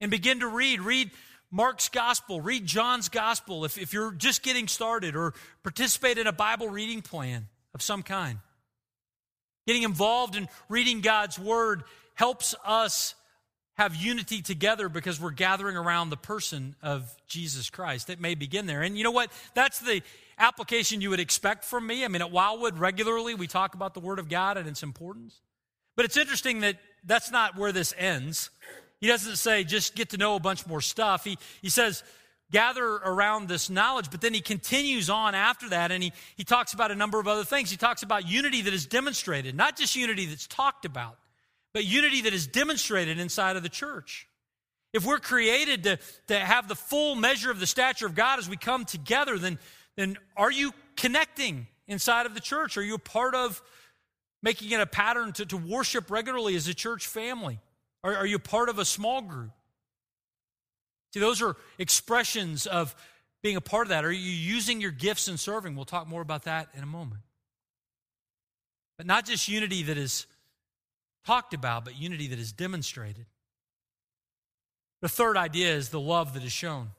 and 0.00 0.10
begin 0.10 0.40
to 0.40 0.48
read. 0.48 0.80
Read 0.80 1.12
Mark's 1.52 1.90
gospel, 1.90 2.40
read 2.40 2.66
John's 2.66 3.10
gospel 3.10 3.66
if, 3.66 3.76
if 3.76 3.92
you're 3.92 4.12
just 4.12 4.42
getting 4.42 4.66
started, 4.66 5.14
or 5.14 5.34
participate 5.62 6.16
in 6.16 6.26
a 6.26 6.32
Bible 6.32 6.68
reading 6.68 7.02
plan 7.02 7.46
of 7.74 7.82
some 7.82 8.02
kind. 8.02 8.38
Getting 9.66 9.82
involved 9.82 10.34
in 10.34 10.48
reading 10.68 11.02
God's 11.02 11.38
word 11.38 11.84
helps 12.14 12.54
us 12.64 13.14
have 13.74 13.94
unity 13.94 14.42
together 14.42 14.88
because 14.88 15.20
we're 15.20 15.30
gathering 15.30 15.76
around 15.76 16.10
the 16.10 16.16
person 16.16 16.74
of 16.82 17.14
Jesus 17.26 17.70
Christ. 17.70 18.10
It 18.10 18.20
may 18.20 18.34
begin 18.34 18.66
there. 18.66 18.82
And 18.82 18.96
you 18.96 19.04
know 19.04 19.10
what? 19.10 19.30
That's 19.54 19.78
the 19.78 20.02
application 20.38 21.00
you 21.00 21.10
would 21.10 21.20
expect 21.20 21.64
from 21.64 21.86
me. 21.86 22.04
I 22.04 22.08
mean, 22.08 22.22
at 22.22 22.30
Wildwood, 22.30 22.78
regularly 22.78 23.34
we 23.34 23.46
talk 23.46 23.74
about 23.74 23.94
the 23.94 24.00
Word 24.00 24.18
of 24.18 24.28
God 24.28 24.56
and 24.56 24.66
its 24.68 24.82
importance. 24.82 25.40
But 25.96 26.06
it's 26.06 26.16
interesting 26.16 26.60
that 26.60 26.76
that's 27.04 27.30
not 27.30 27.56
where 27.56 27.72
this 27.72 27.94
ends. 27.98 28.50
He 29.02 29.08
doesn't 29.08 29.34
say 29.34 29.64
just 29.64 29.96
get 29.96 30.10
to 30.10 30.16
know 30.16 30.36
a 30.36 30.40
bunch 30.40 30.64
more 30.64 30.80
stuff. 30.80 31.24
He, 31.24 31.36
he 31.60 31.70
says 31.70 32.04
gather 32.52 32.86
around 32.86 33.48
this 33.48 33.68
knowledge, 33.68 34.12
but 34.12 34.20
then 34.20 34.32
he 34.32 34.40
continues 34.40 35.10
on 35.10 35.34
after 35.34 35.70
that 35.70 35.90
and 35.90 36.04
he, 36.04 36.12
he 36.36 36.44
talks 36.44 36.72
about 36.72 36.92
a 36.92 36.94
number 36.94 37.18
of 37.18 37.26
other 37.26 37.42
things. 37.42 37.68
He 37.68 37.76
talks 37.76 38.04
about 38.04 38.28
unity 38.28 38.62
that 38.62 38.72
is 38.72 38.86
demonstrated, 38.86 39.56
not 39.56 39.76
just 39.76 39.96
unity 39.96 40.26
that's 40.26 40.46
talked 40.46 40.84
about, 40.84 41.18
but 41.74 41.84
unity 41.84 42.22
that 42.22 42.32
is 42.32 42.46
demonstrated 42.46 43.18
inside 43.18 43.56
of 43.56 43.64
the 43.64 43.68
church. 43.68 44.28
If 44.92 45.04
we're 45.04 45.18
created 45.18 45.82
to, 45.82 45.98
to 46.28 46.38
have 46.38 46.68
the 46.68 46.76
full 46.76 47.16
measure 47.16 47.50
of 47.50 47.58
the 47.58 47.66
stature 47.66 48.06
of 48.06 48.14
God 48.14 48.38
as 48.38 48.48
we 48.48 48.56
come 48.56 48.84
together, 48.84 49.36
then, 49.36 49.58
then 49.96 50.16
are 50.36 50.52
you 50.52 50.72
connecting 50.96 51.66
inside 51.88 52.26
of 52.26 52.34
the 52.34 52.40
church? 52.40 52.76
Are 52.76 52.84
you 52.84 52.94
a 52.94 53.00
part 53.00 53.34
of 53.34 53.60
making 54.44 54.70
it 54.70 54.80
a 54.80 54.86
pattern 54.86 55.32
to, 55.32 55.46
to 55.46 55.56
worship 55.56 56.08
regularly 56.08 56.54
as 56.54 56.68
a 56.68 56.74
church 56.74 57.08
family? 57.08 57.58
Are, 58.04 58.16
are 58.16 58.26
you 58.26 58.38
part 58.38 58.68
of 58.68 58.78
a 58.78 58.84
small 58.84 59.22
group? 59.22 59.50
See, 61.12 61.20
those 61.20 61.42
are 61.42 61.56
expressions 61.78 62.66
of 62.66 62.94
being 63.42 63.56
a 63.56 63.60
part 63.60 63.86
of 63.86 63.88
that. 63.90 64.04
Are 64.04 64.12
you 64.12 64.30
using 64.30 64.80
your 64.80 64.90
gifts 64.90 65.28
in 65.28 65.36
serving? 65.36 65.76
We'll 65.76 65.84
talk 65.84 66.08
more 66.08 66.22
about 66.22 66.44
that 66.44 66.68
in 66.74 66.82
a 66.82 66.86
moment. 66.86 67.22
But 68.96 69.06
not 69.06 69.26
just 69.26 69.48
unity 69.48 69.82
that 69.84 69.98
is 69.98 70.26
talked 71.26 71.54
about, 71.54 71.84
but 71.84 71.98
unity 71.98 72.28
that 72.28 72.38
is 72.38 72.52
demonstrated. 72.52 73.26
The 75.00 75.08
third 75.08 75.36
idea 75.36 75.74
is 75.74 75.88
the 75.88 76.00
love 76.00 76.34
that 76.34 76.44
is 76.44 76.52
shown. 76.52 76.90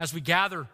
As 0.00 0.12
we 0.12 0.20
gather 0.20 0.66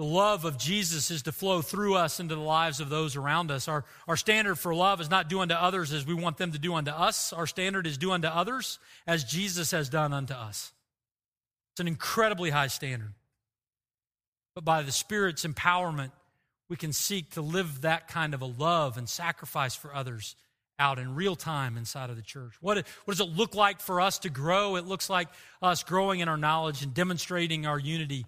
the 0.00 0.06
love 0.06 0.46
of 0.46 0.56
Jesus 0.56 1.10
is 1.10 1.20
to 1.24 1.30
flow 1.30 1.60
through 1.60 1.94
us 1.94 2.20
into 2.20 2.34
the 2.34 2.40
lives 2.40 2.80
of 2.80 2.88
those 2.88 3.16
around 3.16 3.50
us. 3.50 3.68
Our, 3.68 3.84
our 4.08 4.16
standard 4.16 4.54
for 4.54 4.74
love 4.74 4.98
is 4.98 5.10
not 5.10 5.28
do 5.28 5.40
unto 5.40 5.52
others 5.52 5.92
as 5.92 6.06
we 6.06 6.14
want 6.14 6.38
them 6.38 6.52
to 6.52 6.58
do 6.58 6.72
unto 6.72 6.90
us. 6.90 7.34
Our 7.34 7.46
standard 7.46 7.86
is 7.86 7.98
do 7.98 8.12
unto 8.12 8.26
others 8.26 8.78
as 9.06 9.24
Jesus 9.24 9.72
has 9.72 9.90
done 9.90 10.14
unto 10.14 10.32
us. 10.32 10.72
It's 11.74 11.80
an 11.80 11.86
incredibly 11.86 12.48
high 12.48 12.68
standard. 12.68 13.12
but 14.54 14.64
by 14.64 14.80
the 14.80 14.90
Spirit's 14.90 15.44
empowerment, 15.44 16.12
we 16.70 16.76
can 16.76 16.94
seek 16.94 17.32
to 17.32 17.42
live 17.42 17.82
that 17.82 18.08
kind 18.08 18.32
of 18.32 18.40
a 18.40 18.46
love 18.46 18.96
and 18.96 19.06
sacrifice 19.06 19.74
for 19.74 19.94
others 19.94 20.34
out 20.78 20.98
in 20.98 21.14
real 21.14 21.36
time 21.36 21.76
inside 21.76 22.08
of 22.08 22.16
the 22.16 22.22
church. 22.22 22.54
What, 22.62 22.78
what 23.04 23.18
does 23.18 23.20
it 23.20 23.36
look 23.36 23.54
like 23.54 23.80
for 23.80 24.00
us 24.00 24.18
to 24.20 24.30
grow? 24.30 24.76
It 24.76 24.86
looks 24.86 25.10
like 25.10 25.28
us 25.60 25.82
growing 25.82 26.20
in 26.20 26.28
our 26.30 26.38
knowledge 26.38 26.82
and 26.82 26.94
demonstrating 26.94 27.66
our 27.66 27.78
unity 27.78 28.24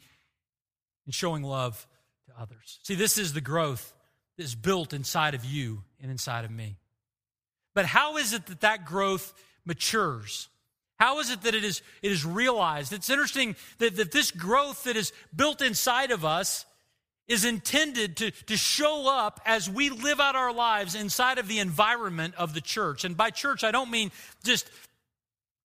and 1.04 1.14
showing 1.14 1.42
love 1.42 1.86
to 2.26 2.32
others. 2.40 2.78
See, 2.82 2.94
this 2.94 3.18
is 3.18 3.32
the 3.32 3.40
growth 3.40 3.92
that 4.36 4.44
is 4.44 4.54
built 4.54 4.92
inside 4.92 5.34
of 5.34 5.44
you 5.44 5.82
and 6.00 6.10
inside 6.10 6.44
of 6.44 6.50
me. 6.50 6.76
But 7.74 7.86
how 7.86 8.16
is 8.16 8.32
it 8.32 8.46
that 8.46 8.60
that 8.60 8.84
growth 8.84 9.32
matures? 9.64 10.48
How 10.98 11.18
is 11.20 11.30
it 11.30 11.42
that 11.42 11.54
it 11.54 11.64
is, 11.64 11.82
it 12.02 12.12
is 12.12 12.24
realized? 12.24 12.92
It's 12.92 13.10
interesting 13.10 13.56
that, 13.78 13.96
that 13.96 14.12
this 14.12 14.30
growth 14.30 14.84
that 14.84 14.96
is 14.96 15.12
built 15.34 15.60
inside 15.60 16.10
of 16.10 16.24
us 16.24 16.64
is 17.28 17.44
intended 17.44 18.18
to, 18.18 18.30
to 18.30 18.56
show 18.56 19.08
up 19.08 19.40
as 19.46 19.68
we 19.68 19.90
live 19.90 20.20
out 20.20 20.36
our 20.36 20.52
lives 20.52 20.94
inside 20.94 21.38
of 21.38 21.48
the 21.48 21.60
environment 21.60 22.34
of 22.36 22.54
the 22.54 22.60
church. 22.60 23.04
And 23.04 23.16
by 23.16 23.30
church, 23.30 23.64
I 23.64 23.70
don't 23.70 23.90
mean 23.90 24.12
just 24.44 24.70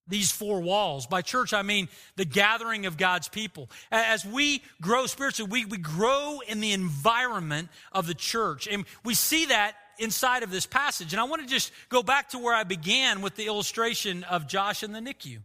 these 0.07 0.31
four 0.31 0.61
walls. 0.61 1.07
By 1.07 1.21
church, 1.21 1.53
I 1.53 1.61
mean 1.61 1.89
the 2.15 2.25
gathering 2.25 2.85
of 2.85 2.97
God's 2.97 3.27
people. 3.27 3.69
As 3.91 4.25
we 4.25 4.61
grow 4.81 5.05
spiritually, 5.05 5.49
we, 5.51 5.65
we 5.65 5.77
grow 5.77 6.39
in 6.47 6.59
the 6.59 6.73
environment 6.73 7.69
of 7.91 8.07
the 8.07 8.13
church. 8.13 8.67
And 8.67 8.85
we 9.03 9.13
see 9.13 9.47
that 9.47 9.75
inside 9.99 10.43
of 10.43 10.51
this 10.51 10.65
passage. 10.65 11.13
And 11.13 11.19
I 11.19 11.23
want 11.23 11.41
to 11.41 11.47
just 11.47 11.71
go 11.89 12.03
back 12.03 12.29
to 12.29 12.39
where 12.39 12.55
I 12.55 12.63
began 12.63 13.21
with 13.21 13.35
the 13.35 13.47
illustration 13.47 14.23
of 14.23 14.47
Josh 14.47 14.83
and 14.83 14.93
the 14.93 14.99
NICU. 14.99 15.39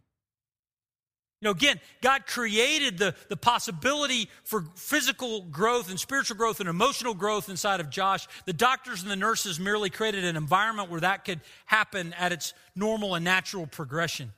You 1.43 1.49
know, 1.49 1.53
again, 1.53 1.81
God 2.01 2.29
created 2.29 2.99
the, 2.99 3.17
the 3.29 3.37
possibility 3.37 4.29
for 4.45 4.65
physical 4.77 5.41
growth 5.43 5.91
and 5.91 5.99
spiritual 5.99 6.37
growth 6.37 6.61
and 6.61 6.69
emotional 6.69 7.15
growth 7.15 7.49
inside 7.49 7.81
of 7.81 7.91
Josh. 7.91 8.29
The 8.47 8.53
doctors 8.53 9.03
and 9.03 9.11
the 9.11 9.17
nurses 9.17 9.59
merely 9.59 9.91
created 9.91 10.25
an 10.25 10.37
environment 10.37 10.89
where 10.89 11.01
that 11.01 11.25
could 11.25 11.41
happen 11.67 12.13
at 12.13 12.31
its 12.31 12.55
normal 12.77 13.17
and 13.17 13.25
natural 13.25 13.67
progression. 13.67 14.33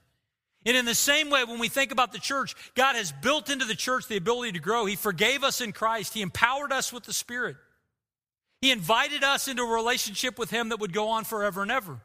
And 0.67 0.77
in 0.77 0.85
the 0.87 0.95
same 0.95 1.29
way, 1.29 1.45
when 1.45 1.59
we 1.59 1.69
think 1.69 1.93
about 1.93 2.13
the 2.13 2.19
church, 2.19 2.55
God 2.75 2.97
has 2.97 3.13
built 3.13 3.51
into 3.51 3.67
the 3.67 3.75
church 3.75 4.07
the 4.09 4.17
ability 4.17 4.53
to 4.53 4.61
grow. 4.61 4.87
He 4.87 4.97
forgave 4.97 5.45
us 5.45 5.61
in 5.61 5.73
Christ, 5.73 6.15
He 6.15 6.23
empowered 6.23 6.73
us 6.73 6.93
with 6.93 7.05
the 7.05 7.13
Spirit. 7.13 7.57
He 8.61 8.71
invited 8.71 9.23
us 9.23 9.47
into 9.47 9.63
a 9.63 9.75
relationship 9.75 10.39
with 10.39 10.51
Him 10.51 10.71
that 10.71 10.81
would 10.81 10.95
go 10.95 11.09
on 11.09 11.25
forever 11.25 11.61
and 11.61 11.71
ever. 11.71 12.01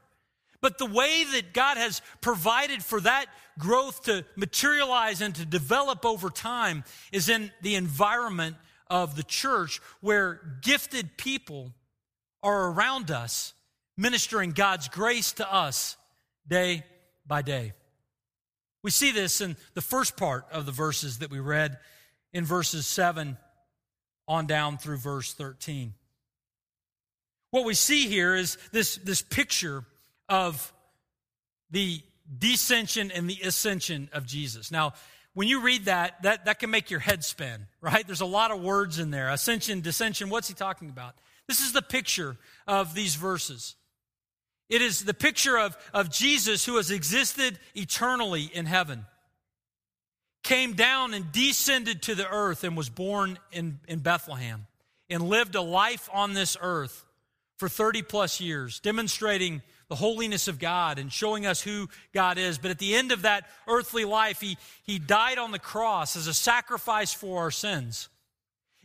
But 0.62 0.78
the 0.78 0.86
way 0.86 1.24
that 1.32 1.54
God 1.54 1.78
has 1.78 2.02
provided 2.20 2.84
for 2.84 3.00
that 3.02 3.28
growth 3.58 4.04
to 4.04 4.26
materialize 4.36 5.22
and 5.22 5.34
to 5.36 5.46
develop 5.46 6.06
over 6.06 6.30
time 6.30 6.84
is 7.14 7.30
in 7.30 7.52
the 7.62 7.76
environment 7.76 8.58
of 8.88 9.16
the 9.16 9.24
church 9.24 9.80
where 10.02 10.42
gifted 10.62 11.18
people 11.18 11.74
are 12.44 12.72
around 12.72 13.10
us, 13.10 13.54
ministering 13.98 14.52
God's 14.52 14.90
grace 14.90 15.32
to 15.34 15.54
us 15.54 15.96
day 16.48 16.84
by 17.26 17.42
day. 17.42 17.74
We 18.84 18.92
see 18.92 19.12
this 19.12 19.42
in 19.42 19.58
the 19.74 19.82
first 19.82 20.16
part 20.16 20.46
of 20.52 20.66
the 20.66 20.72
verses 20.72 21.20
that 21.20 21.30
we 21.30 21.40
read 21.40 21.78
in 22.34 22.46
verses 22.46 22.88
7 22.88 23.38
on 24.28 24.46
down 24.46 24.78
through 24.78 24.98
verse 24.98 25.34
13. 25.34 25.94
What 27.52 27.66
we 27.66 27.74
see 27.74 28.08
here 28.08 28.36
is 28.36 28.58
this, 28.72 28.98
this 28.98 29.22
picture 29.22 29.84
of 30.30 30.72
the 31.72 32.02
descension 32.38 33.12
and 33.14 33.30
the 33.30 33.40
ascension 33.44 34.10
of 34.14 34.26
Jesus. 34.26 34.72
Now, 34.72 34.94
when 35.34 35.48
you 35.48 35.62
read 35.62 35.86
that, 35.86 36.22
that, 36.24 36.46
that 36.46 36.60
can 36.60 36.70
make 36.70 36.92
your 36.92 37.00
head 37.00 37.24
spin, 37.24 37.66
right? 37.82 38.06
There's 38.06 38.22
a 38.22 38.26
lot 38.26 38.52
of 38.52 38.62
words 38.62 39.00
in 39.00 39.12
there. 39.12 39.30
Ascension, 39.30 39.82
descension, 39.82 40.30
what's 40.30 40.48
he 40.48 40.54
talking 40.54 40.90
about? 40.90 41.16
This 41.48 41.62
is 41.62 41.72
the 41.72 41.82
picture 41.82 42.38
of 42.68 42.94
these 42.94 43.16
verses. 43.16 43.76
It 44.70 44.82
is 44.82 45.04
the 45.04 45.14
picture 45.14 45.58
of, 45.58 45.76
of 45.94 46.12
Jesus 46.12 46.66
who 46.66 46.78
has 46.78 46.92
existed 46.92 47.60
eternally 47.76 48.44
in 48.54 48.66
heaven, 48.66 49.06
came 50.44 50.74
down 50.74 51.14
and 51.14 51.32
descended 51.32 52.04
to 52.04 52.16
the 52.16 52.30
earth 52.30 52.64
and 52.64 52.78
was 52.78 52.90
born 52.90 53.40
in, 53.52 53.80
in 53.88 54.00
Bethlehem 54.00 54.68
and 55.10 55.24
lived 55.28 55.56
a 55.56 55.62
life 55.62 56.08
on 56.14 56.34
this 56.34 56.56
earth 56.62 57.06
for 57.58 57.68
30 57.68 58.04
plus 58.04 58.40
years, 58.40 58.80
demonstrating 58.80 59.62
the 59.90 59.96
holiness 59.96 60.48
of 60.48 60.60
God 60.60 61.00
and 61.00 61.12
showing 61.12 61.46
us 61.46 61.62
who 61.62 61.90
God 62.14 62.38
is. 62.38 62.58
But 62.58 62.72
at 62.72 62.78
the 62.78 62.96
end 62.96 63.12
of 63.12 63.24
that 63.24 63.50
earthly 63.68 64.06
life, 64.06 64.40
he, 64.40 64.58
he 64.84 65.00
died 65.00 65.40
on 65.40 65.52
the 65.52 65.60
cross 65.60 66.16
as 66.16 66.28
a 66.28 66.34
sacrifice 66.34 67.12
for 67.12 67.42
our 67.42 67.52
sins. 67.52 68.08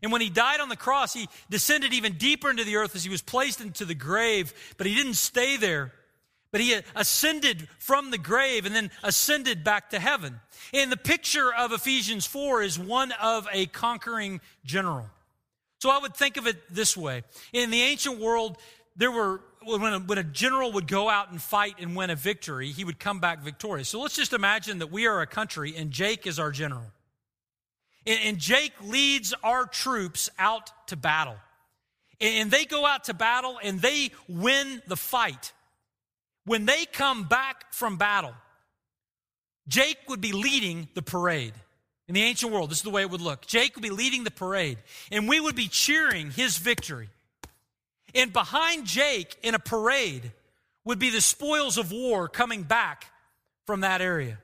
And 0.05 0.12
when 0.12 0.21
he 0.21 0.29
died 0.29 0.61
on 0.61 0.69
the 0.69 0.77
cross, 0.77 1.14
he 1.14 1.31
descended 1.49 1.95
even 1.95 2.12
deeper 2.12 2.51
into 2.51 2.62
the 2.62 2.77
earth 2.77 2.95
as 2.95 3.05
he 3.05 3.11
was 3.11 3.23
placed 3.23 3.62
into 3.62 3.87
the 3.87 3.95
grave, 3.95 4.53
but 4.77 4.87
he 4.87 4.95
didn't 4.95 5.14
stay 5.14 5.57
there. 5.57 5.93
But 6.53 6.61
he 6.61 6.79
ascended 6.95 7.69
from 7.79 8.11
the 8.11 8.19
grave 8.19 8.67
and 8.67 8.75
then 8.75 8.90
ascended 9.03 9.64
back 9.64 9.90
to 9.90 9.99
heaven. 9.99 10.40
And 10.75 10.93
the 10.93 10.99
picture 10.99 11.53
of 11.53 11.73
Ephesians 11.73 12.27
4 12.27 12.62
is 12.62 12.79
one 12.79 13.12
of 13.12 13.49
a 13.51 13.64
conquering 13.64 14.43
general. 14.62 15.07
So 15.79 15.88
I 15.88 15.99
would 15.99 16.14
think 16.14 16.37
of 16.37 16.47
it 16.47 16.59
this 16.71 16.99
way. 16.99 17.23
In 17.55 17.71
the 17.71 17.81
ancient 17.81 18.21
world, 18.21 18.59
there 18.97 19.11
were 19.11 19.40
when 19.64 19.95
a, 19.95 20.01
when 20.01 20.19
a, 20.19 20.23
general 20.23 20.71
would 20.73 20.87
go 20.87 21.09
out 21.09 21.31
and 21.31 21.40
fight 21.40 21.77
and 21.81 21.97
win 21.97 22.11
a 22.11 22.14
victory, 22.14 22.73
he 22.73 22.85
would 22.85 22.99
come 22.99 23.21
back 23.21 23.40
victorious. 23.40 23.88
So 23.88 24.03
let's 24.03 24.14
just 24.14 24.35
imagine 24.35 24.81
that 24.81 24.93
we 24.93 25.07
are 25.07 25.23
a 25.23 25.27
country 25.27 25.75
and 25.75 25.90
Jake 25.90 26.27
is 26.27 26.38
our 26.38 26.51
general. 26.51 26.93
And, 28.07 28.38
Jake 28.38 28.75
leads 28.83 29.33
our 29.43 29.67
troops 29.67 30.29
out 30.38 30.71
to 30.88 30.97
battle. 30.97 31.37
And 32.21 32.51
they 32.51 32.64
go 32.64 32.85
out 32.85 33.05
to 33.05 33.14
battle 33.14 33.59
and 33.62 33.81
they 33.81 34.11
win 34.29 34.83
the 34.87 34.97
fight. 34.97 35.53
When 36.45 36.67
they 36.67 36.85
come 36.85 37.25
back 37.25 37.73
from 37.73 37.97
battle, 37.97 38.35
Jake 39.67 39.99
would 40.09 40.21
be 40.21 40.33
leading 40.33 40.88
the 40.95 41.03
parade. 41.03 41.55
In 42.07 42.14
the 42.14 42.23
ancient 42.23 42.53
world, 42.53 42.71
this 42.71 42.79
is 42.79 42.85
the 42.85 42.90
way 42.90 43.01
it 43.01 43.11
would 43.11 43.23
look. 43.23 43.47
Jake 43.47 43.75
would 43.75 43.83
be 43.83 43.90
leading 43.90 44.25
the 44.25 44.31
parade, 44.31 44.77
and 45.11 45.27
we 45.27 45.40
would 45.40 45.57
be 45.57 45.69
cheering 45.69 46.31
his 46.31 46.59
victory. 46.59 47.09
And 48.14 48.33
behind 48.33 48.85
Jake 48.85 49.37
in 49.43 49.55
a 49.55 49.59
parade 49.59 50.33
would 50.85 50.99
be 50.99 51.09
the 51.09 51.23
spoils 51.23 51.79
of 51.79 51.90
war 51.90 52.29
coming 52.29 52.62
back 52.62 53.07
from 53.67 53.81
that 53.81 54.03
area. 54.03 54.38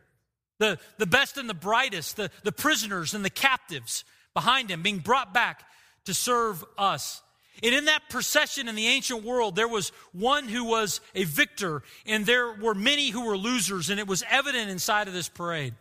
The, 0.60 0.78
the 0.98 1.06
best 1.06 1.38
and 1.38 1.48
the 1.48 1.54
brightest, 1.54 2.16
the, 2.16 2.30
the 2.44 2.52
prisoners 2.52 3.14
and 3.14 3.24
the 3.24 3.30
captives 3.30 4.04
behind 4.34 4.70
him 4.70 4.82
being 4.82 4.98
brought 4.98 5.34
back 5.34 5.64
to 6.04 6.14
serve 6.14 6.62
us. 6.76 7.22
And 7.62 7.74
in 7.74 7.86
that 7.86 8.10
procession 8.10 8.68
in 8.68 8.74
the 8.74 8.86
ancient 8.86 9.24
world, 9.24 9.56
there 9.56 9.66
was 9.66 9.88
one 10.12 10.48
who 10.48 10.64
was 10.64 11.00
a 11.14 11.24
victor, 11.24 11.82
and 12.06 12.26
there 12.26 12.52
were 12.52 12.74
many 12.74 13.08
who 13.08 13.24
were 13.24 13.38
losers, 13.38 13.88
and 13.88 13.98
it 13.98 14.06
was 14.06 14.22
evident 14.30 14.70
inside 14.70 15.08
of 15.08 15.14
this 15.14 15.30
parade. 15.30 15.74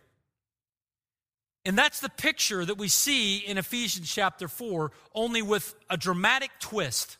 And 1.66 1.76
that's 1.76 2.00
the 2.00 2.08
picture 2.08 2.64
that 2.64 2.78
we 2.78 2.88
see 2.88 3.36
in 3.36 3.58
Ephesians 3.58 4.10
chapter 4.10 4.48
4, 4.48 4.92
only 5.14 5.42
with 5.42 5.74
a 5.90 5.98
dramatic 5.98 6.50
twist. 6.58 7.18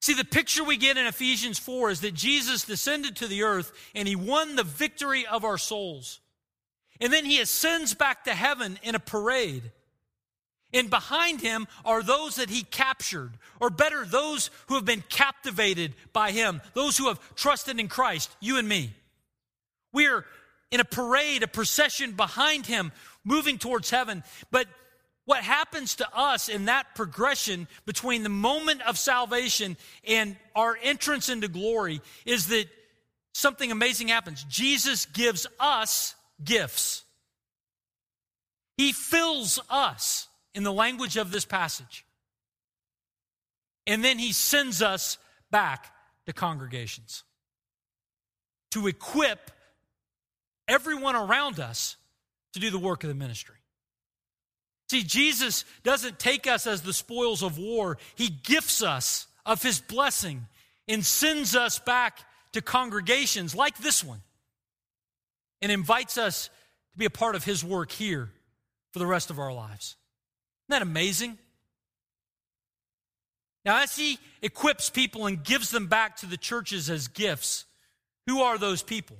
See, 0.00 0.14
the 0.14 0.24
picture 0.24 0.64
we 0.64 0.76
get 0.76 0.98
in 0.98 1.06
Ephesians 1.06 1.60
4 1.60 1.90
is 1.90 2.00
that 2.00 2.12
Jesus 2.12 2.64
descended 2.64 3.16
to 3.16 3.28
the 3.28 3.44
earth 3.44 3.72
and 3.94 4.06
he 4.06 4.16
won 4.16 4.56
the 4.56 4.64
victory 4.64 5.26
of 5.26 5.44
our 5.44 5.56
souls. 5.56 6.20
And 7.04 7.12
then 7.12 7.26
he 7.26 7.38
ascends 7.38 7.92
back 7.92 8.24
to 8.24 8.32
heaven 8.32 8.78
in 8.82 8.94
a 8.94 8.98
parade. 8.98 9.70
And 10.72 10.88
behind 10.88 11.42
him 11.42 11.68
are 11.84 12.02
those 12.02 12.36
that 12.36 12.48
he 12.48 12.62
captured, 12.62 13.32
or 13.60 13.68
better, 13.68 14.06
those 14.06 14.48
who 14.68 14.76
have 14.76 14.86
been 14.86 15.04
captivated 15.10 15.92
by 16.14 16.30
him, 16.30 16.62
those 16.72 16.96
who 16.96 17.08
have 17.08 17.20
trusted 17.34 17.78
in 17.78 17.88
Christ, 17.88 18.34
you 18.40 18.56
and 18.56 18.66
me. 18.66 18.90
We 19.92 20.06
are 20.06 20.24
in 20.70 20.80
a 20.80 20.84
parade, 20.86 21.42
a 21.42 21.46
procession 21.46 22.12
behind 22.12 22.64
him, 22.64 22.90
moving 23.22 23.58
towards 23.58 23.90
heaven. 23.90 24.24
But 24.50 24.66
what 25.26 25.42
happens 25.44 25.96
to 25.96 26.08
us 26.16 26.48
in 26.48 26.64
that 26.64 26.94
progression 26.94 27.68
between 27.84 28.22
the 28.22 28.30
moment 28.30 28.80
of 28.80 28.96
salvation 28.96 29.76
and 30.08 30.36
our 30.56 30.78
entrance 30.82 31.28
into 31.28 31.48
glory 31.48 32.00
is 32.24 32.46
that 32.46 32.64
something 33.34 33.70
amazing 33.70 34.08
happens. 34.08 34.42
Jesus 34.48 35.04
gives 35.04 35.46
us 35.60 36.14
gifts. 36.42 37.04
He 38.76 38.92
fills 38.92 39.60
us 39.70 40.28
in 40.54 40.62
the 40.62 40.72
language 40.72 41.16
of 41.16 41.30
this 41.30 41.44
passage. 41.44 42.04
And 43.86 44.02
then 44.02 44.18
he 44.18 44.32
sends 44.32 44.82
us 44.82 45.18
back 45.50 45.92
to 46.26 46.32
congregations 46.32 47.22
to 48.74 48.88
equip 48.88 49.52
everyone 50.66 51.14
around 51.14 51.60
us 51.60 51.96
to 52.54 52.58
do 52.58 52.70
the 52.70 52.78
work 52.78 53.04
of 53.04 53.08
the 53.08 53.14
ministry. 53.14 53.54
See, 54.90 55.02
Jesus 55.02 55.64
doesn't 55.82 56.18
take 56.18 56.46
us 56.46 56.66
as 56.66 56.82
the 56.82 56.92
spoils 56.92 57.42
of 57.42 57.58
war, 57.58 57.98
He 58.16 58.28
gifts 58.28 58.82
us 58.82 59.26
of 59.46 59.62
His 59.62 59.80
blessing 59.80 60.46
and 60.88 61.04
sends 61.04 61.54
us 61.54 61.78
back 61.78 62.18
to 62.52 62.60
congregations 62.60 63.54
like 63.54 63.78
this 63.78 64.02
one 64.02 64.22
and 65.62 65.70
invites 65.72 66.18
us 66.18 66.50
to 66.92 66.98
be 66.98 67.04
a 67.04 67.10
part 67.10 67.34
of 67.34 67.44
His 67.44 67.64
work 67.64 67.90
here 67.90 68.30
for 68.92 68.98
the 68.98 69.06
rest 69.06 69.30
of 69.30 69.38
our 69.38 69.52
lives. 69.52 69.96
Isn't 70.68 70.80
that 70.80 70.82
amazing? 70.82 71.38
Now, 73.64 73.82
as 73.82 73.96
he 73.96 74.18
equips 74.42 74.90
people 74.90 75.26
and 75.26 75.42
gives 75.42 75.70
them 75.70 75.86
back 75.86 76.16
to 76.18 76.26
the 76.26 76.36
churches 76.36 76.90
as 76.90 77.08
gifts, 77.08 77.64
who 78.26 78.42
are 78.42 78.58
those 78.58 78.82
people 78.82 79.16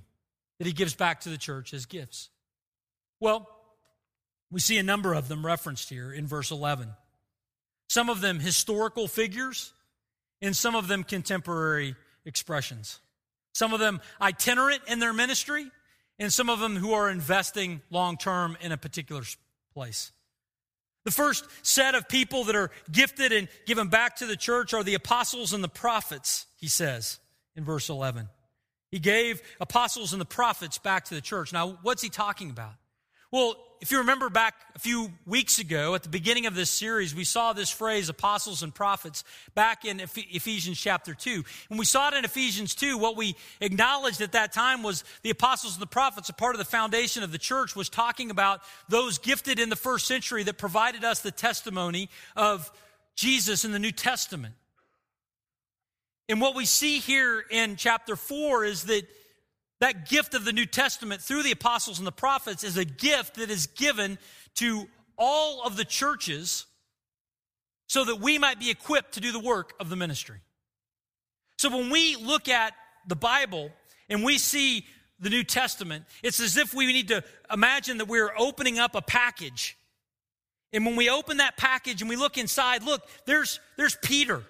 that 0.59 0.67
he 0.67 0.73
gives 0.73 0.95
back 0.95 1.23
to 1.23 1.31
the 1.31 1.39
church 1.39 1.73
as 1.73 1.87
gifts? 1.87 2.29
Well, 3.21 3.49
we 4.51 4.61
see 4.61 4.79
a 4.79 4.83
number 4.83 5.15
of 5.15 5.29
them 5.29 5.45
referenced 5.45 5.89
here 5.89 6.13
in 6.13 6.27
verse 6.27 6.51
11. 6.51 6.91
Some 7.89 8.11
of 8.11 8.21
them 8.21 8.39
historical 8.39 9.09
figures, 9.09 9.73
and 10.43 10.55
some 10.55 10.75
of 10.75 10.89
them 10.89 11.05
contemporary 11.05 11.97
expressions. 12.27 13.01
Some 13.55 13.73
of 13.73 13.81
them 13.81 14.01
itinerant 14.21 14.83
in 14.89 14.99
their 14.99 15.13
ministry, 15.13 15.71
and 16.19 16.33
some 16.33 16.49
of 16.49 16.61
them 16.61 16.77
who 16.77 16.93
are 16.93 17.11
investing 17.11 17.83
long 17.91 18.17
term 18.17 18.57
in 18.61 18.73
a 18.73 18.77
particular 18.77 19.23
place. 19.73 20.13
The 21.05 21.11
first 21.11 21.45
set 21.63 21.95
of 21.95 22.09
people 22.09 22.45
that 22.45 22.57
are 22.57 22.71
gifted 22.91 23.33
and 23.33 23.49
given 23.67 23.89
back 23.89 24.17
to 24.17 24.27
the 24.27 24.37
church 24.37 24.73
are 24.73 24.83
the 24.83 24.95
apostles 24.95 25.53
and 25.53 25.63
the 25.63 25.69
prophets, 25.69 26.47
he 26.57 26.69
says 26.69 27.19
in 27.57 27.65
verse 27.65 27.91
11. 27.91 28.29
He 28.91 28.99
gave 29.01 29.43
apostles 29.61 30.13
and 30.13 30.21
the 30.21 30.27
prophets 30.27 30.79
back 30.79 31.05
to 31.07 31.15
the 31.15 31.21
church. 31.21 31.53
Now, 31.53 31.79
what's 31.83 32.01
he 32.01 32.09
talking 32.09 32.51
about? 32.51 32.75
Well, 33.35 33.57
if 33.81 33.91
you 33.91 33.99
remember 33.99 34.31
back 34.31 34.55
a 34.77 34.79
few 34.79 35.11
weeks 35.27 35.59
ago 35.59 35.97
at 35.97 36.05
the 36.05 36.09
beginning 36.09 36.47
of 36.47 36.55
this 36.55 36.71
series, 36.71 37.17
we 37.17 37.25
saw 37.25 37.53
this 37.53 37.69
phrase, 37.69 38.09
apostles 38.09 38.63
and 38.63 38.73
prophets, 38.73 39.25
back 39.57 39.85
in 39.85 39.99
Ephesians 39.99 40.79
chapter 40.79 41.15
2. 41.15 41.43
And 41.69 41.77
we 41.77 41.85
saw 41.85 42.07
it 42.07 42.15
in 42.15 42.25
Ephesians 42.25 42.77
2. 42.77 42.97
What 42.97 43.17
we 43.17 43.35
acknowledged 43.61 44.21
at 44.21 44.31
that 44.31 44.53
time 44.53 44.85
was 44.85 45.03
the 45.23 45.31
apostles 45.31 45.75
and 45.75 45.83
the 45.83 45.89
prophets, 45.89 46.29
a 46.29 46.33
part 46.33 46.55
of 46.55 46.61
the 46.61 46.65
foundation 46.65 47.25
of 47.25 47.33
the 47.33 47.39
church, 47.39 47.75
was 47.75 47.89
talking 47.89 48.31
about 48.31 48.61
those 48.89 49.19
gifted 49.19 49.59
in 49.59 49.69
the 49.69 49.75
first 49.75 50.07
century 50.07 50.45
that 50.45 50.57
provided 50.57 51.03
us 51.03 51.19
the 51.19 51.33
testimony 51.33 52.11
of 52.37 52.71
Jesus 53.17 53.65
in 53.65 53.73
the 53.73 53.81
New 53.81 53.91
Testament. 53.91 54.55
And 56.29 56.41
what 56.41 56.55
we 56.55 56.67
see 56.67 57.01
here 57.01 57.45
in 57.51 57.75
chapter 57.75 58.15
4 58.15 58.65
is 58.65 58.85
that 58.85 59.09
that 59.85 60.09
gift 60.09 60.33
of 60.33 60.47
the 60.47 60.53
New 60.53 60.65
Testament 60.65 61.21
through 61.21 61.43
the 61.43 61.53
apostles 61.53 61.99
and 61.99 62.07
the 62.07 62.13
prophets 62.13 62.65
is 62.65 62.79
a 62.79 62.87
gift 62.87 63.35
that 63.35 63.51
is 63.51 63.67
given 63.67 64.19
to 64.55 64.87
all 65.19 65.63
of 65.63 65.77
the 65.77 65.85
churches 65.85 66.65
so 67.87 68.03
that 68.07 68.19
we 68.19 68.39
might 68.39 68.59
be 68.59 68.71
equipped 68.71 69.13
to 69.13 69.21
do 69.21 69.31
the 69.31 69.39
work 69.39 69.75
of 69.79 69.91
the 69.91 69.97
ministry. 69.97 70.39
So 71.59 71.69
when 71.69 71.91
we 71.91 72.17
look 72.17 72.49
at 72.49 72.73
the 73.07 73.15
Bible 73.15 73.71
and 74.09 74.25
we 74.25 74.39
see 74.39 74.87
the 75.21 75.29
New 75.29 75.45
Testament, 75.45 76.07
it's 76.23 76.41
as 76.41 76.57
if 76.57 76.73
we 76.73 76.87
need 76.87 77.09
to 77.09 77.23
imagine 77.53 77.99
that 77.99 78.09
we're 78.09 78.33
opening 78.39 78.79
up 78.79 78.95
a 78.95 79.03
package. 79.03 79.77
And 80.73 80.87
when 80.87 80.97
we 80.97 81.11
open 81.11 81.37
that 81.37 81.59
package 81.59 82.01
and 82.01 82.09
we 82.09 82.17
look 82.17 82.39
inside, 82.39 82.85
look, 82.85 83.07
there's, 83.27 83.61
there's 83.77 83.99
Peter 84.03 84.45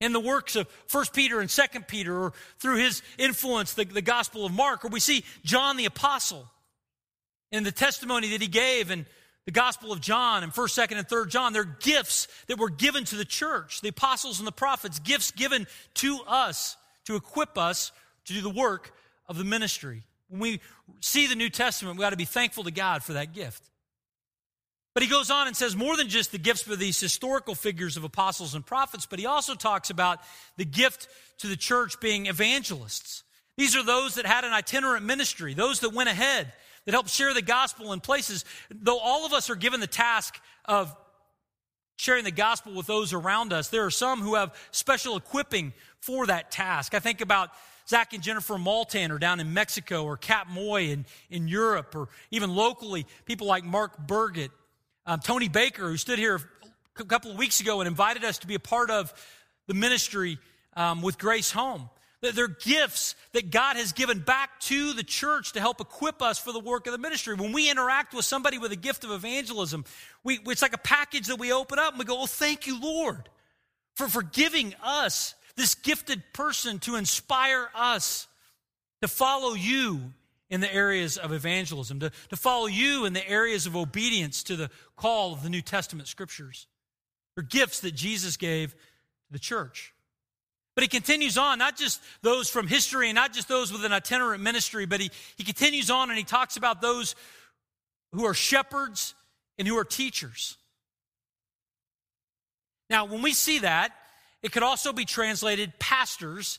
in 0.00 0.12
the 0.12 0.20
works 0.20 0.56
of 0.56 0.68
First 0.86 1.12
Peter 1.12 1.40
and 1.40 1.50
Second 1.50 1.88
Peter, 1.88 2.16
or 2.16 2.32
through 2.58 2.76
his 2.76 3.02
influence, 3.18 3.74
the, 3.74 3.84
the 3.84 4.02
Gospel 4.02 4.46
of 4.46 4.52
Mark, 4.52 4.84
or 4.84 4.88
we 4.88 5.00
see 5.00 5.24
John 5.44 5.76
the 5.76 5.86
Apostle 5.86 6.46
in 7.50 7.64
the 7.64 7.72
testimony 7.72 8.30
that 8.30 8.40
he 8.40 8.48
gave 8.48 8.90
in 8.90 9.06
the 9.44 9.52
Gospel 9.52 9.92
of 9.92 10.00
John 10.00 10.42
and 10.42 10.54
First, 10.54 10.74
Second, 10.74 10.98
and 10.98 11.08
Third 11.08 11.30
John. 11.30 11.52
They're 11.52 11.64
gifts 11.64 12.28
that 12.48 12.58
were 12.58 12.68
given 12.68 13.04
to 13.04 13.16
the 13.16 13.24
church, 13.24 13.80
the 13.80 13.88
apostles 13.88 14.38
and 14.38 14.46
the 14.46 14.52
prophets, 14.52 14.98
gifts 14.98 15.30
given 15.30 15.66
to 15.94 16.18
us 16.26 16.76
to 17.06 17.16
equip 17.16 17.56
us 17.56 17.90
to 18.26 18.34
do 18.34 18.42
the 18.42 18.50
work 18.50 18.92
of 19.26 19.38
the 19.38 19.44
ministry. 19.44 20.04
When 20.28 20.40
we 20.40 20.60
see 21.00 21.26
the 21.26 21.34
New 21.34 21.48
Testament, 21.48 21.98
we 21.98 22.04
ought 22.04 22.10
to 22.10 22.16
be 22.16 22.26
thankful 22.26 22.64
to 22.64 22.70
God 22.70 23.02
for 23.02 23.14
that 23.14 23.32
gift. 23.32 23.64
But 24.98 25.04
he 25.04 25.08
goes 25.10 25.30
on 25.30 25.46
and 25.46 25.56
says 25.56 25.76
more 25.76 25.96
than 25.96 26.08
just 26.08 26.32
the 26.32 26.38
gifts 26.38 26.62
for 26.62 26.74
these 26.74 26.98
historical 26.98 27.54
figures 27.54 27.96
of 27.96 28.02
apostles 28.02 28.56
and 28.56 28.66
prophets, 28.66 29.06
but 29.06 29.20
he 29.20 29.26
also 29.26 29.54
talks 29.54 29.90
about 29.90 30.18
the 30.56 30.64
gift 30.64 31.06
to 31.38 31.46
the 31.46 31.54
church 31.54 32.00
being 32.00 32.26
evangelists. 32.26 33.22
These 33.56 33.76
are 33.76 33.84
those 33.84 34.16
that 34.16 34.26
had 34.26 34.42
an 34.42 34.52
itinerant 34.52 35.04
ministry, 35.04 35.54
those 35.54 35.78
that 35.80 35.90
went 35.90 36.08
ahead, 36.08 36.52
that 36.84 36.90
helped 36.90 37.10
share 37.10 37.32
the 37.32 37.42
gospel 37.42 37.92
in 37.92 38.00
places. 38.00 38.44
Though 38.72 38.98
all 38.98 39.24
of 39.24 39.32
us 39.32 39.48
are 39.50 39.54
given 39.54 39.78
the 39.78 39.86
task 39.86 40.36
of 40.64 40.92
sharing 41.94 42.24
the 42.24 42.32
gospel 42.32 42.74
with 42.74 42.88
those 42.88 43.12
around 43.12 43.52
us, 43.52 43.68
there 43.68 43.84
are 43.84 43.92
some 43.92 44.20
who 44.20 44.34
have 44.34 44.52
special 44.72 45.16
equipping 45.16 45.74
for 46.00 46.26
that 46.26 46.50
task. 46.50 46.92
I 46.92 46.98
think 46.98 47.20
about 47.20 47.50
Zach 47.86 48.14
and 48.14 48.22
Jennifer 48.24 48.54
Maltaner 48.54 49.20
down 49.20 49.38
in 49.38 49.54
Mexico, 49.54 50.02
or 50.02 50.16
Cap 50.16 50.48
Moy 50.48 50.88
in, 50.88 51.06
in 51.30 51.46
Europe, 51.46 51.94
or 51.94 52.08
even 52.32 52.52
locally, 52.52 53.06
people 53.26 53.46
like 53.46 53.62
Mark 53.62 53.96
Burgett 53.96 54.50
um, 55.08 55.20
Tony 55.20 55.48
Baker, 55.48 55.88
who 55.88 55.96
stood 55.96 56.18
here 56.18 56.38
a 56.98 57.04
couple 57.04 57.30
of 57.30 57.38
weeks 57.38 57.60
ago 57.60 57.80
and 57.80 57.88
invited 57.88 58.24
us 58.24 58.38
to 58.38 58.46
be 58.46 58.54
a 58.54 58.60
part 58.60 58.90
of 58.90 59.14
the 59.66 59.72
ministry 59.72 60.38
um, 60.76 61.00
with 61.00 61.18
Grace 61.18 61.50
Home. 61.52 61.88
They're 62.20 62.46
gifts 62.46 63.14
that 63.32 63.50
God 63.50 63.76
has 63.76 63.92
given 63.92 64.18
back 64.18 64.60
to 64.62 64.92
the 64.92 65.02
church 65.02 65.52
to 65.52 65.60
help 65.60 65.80
equip 65.80 66.20
us 66.20 66.38
for 66.38 66.52
the 66.52 66.60
work 66.60 66.86
of 66.86 66.92
the 66.92 66.98
ministry. 66.98 67.34
When 67.34 67.52
we 67.52 67.70
interact 67.70 68.12
with 68.12 68.26
somebody 68.26 68.58
with 68.58 68.70
a 68.70 68.76
gift 68.76 69.02
of 69.02 69.10
evangelism, 69.10 69.86
we, 70.24 70.40
it's 70.46 70.60
like 70.60 70.74
a 70.74 70.78
package 70.78 71.28
that 71.28 71.36
we 71.36 71.52
open 71.52 71.78
up 71.78 71.92
and 71.92 71.98
we 71.98 72.04
go, 72.04 72.20
Oh, 72.20 72.26
thank 72.26 72.66
you, 72.66 72.78
Lord, 72.78 73.30
for, 73.94 74.08
for 74.08 74.22
giving 74.22 74.74
us 74.82 75.34
this 75.56 75.74
gifted 75.74 76.22
person 76.34 76.80
to 76.80 76.96
inspire 76.96 77.70
us 77.74 78.26
to 79.00 79.08
follow 79.08 79.54
you 79.54 80.12
in 80.50 80.60
the 80.60 80.72
areas 80.72 81.18
of 81.18 81.32
evangelism, 81.32 82.00
to, 82.00 82.10
to 82.30 82.36
follow 82.36 82.66
you 82.66 83.04
in 83.04 83.12
the 83.12 83.28
areas 83.28 83.66
of 83.66 83.76
obedience 83.76 84.42
to 84.44 84.56
the 84.56 84.70
call 84.96 85.32
of 85.32 85.42
the 85.42 85.50
New 85.50 85.60
Testament 85.60 86.08
scriptures. 86.08 86.66
They're 87.34 87.44
gifts 87.44 87.80
that 87.80 87.94
Jesus 87.94 88.36
gave 88.36 88.72
to 88.72 89.32
the 89.32 89.38
church. 89.38 89.92
But 90.74 90.82
he 90.82 90.88
continues 90.88 91.36
on, 91.36 91.58
not 91.58 91.76
just 91.76 92.00
those 92.22 92.48
from 92.48 92.68
history 92.68 93.08
and 93.08 93.16
not 93.16 93.32
just 93.32 93.48
those 93.48 93.72
with 93.72 93.84
an 93.84 93.92
itinerant 93.92 94.42
ministry, 94.42 94.86
but 94.86 95.00
he, 95.00 95.10
he 95.36 95.44
continues 95.44 95.90
on 95.90 96.08
and 96.08 96.16
he 96.16 96.24
talks 96.24 96.56
about 96.56 96.80
those 96.80 97.14
who 98.12 98.24
are 98.24 98.34
shepherds 98.34 99.14
and 99.58 99.66
who 99.66 99.76
are 99.76 99.84
teachers. 99.84 100.56
Now, 102.88 103.04
when 103.04 103.22
we 103.22 103.32
see 103.32 103.58
that, 103.58 103.92
it 104.42 104.52
could 104.52 104.62
also 104.62 104.92
be 104.92 105.04
translated 105.04 105.78
pastors 105.78 106.58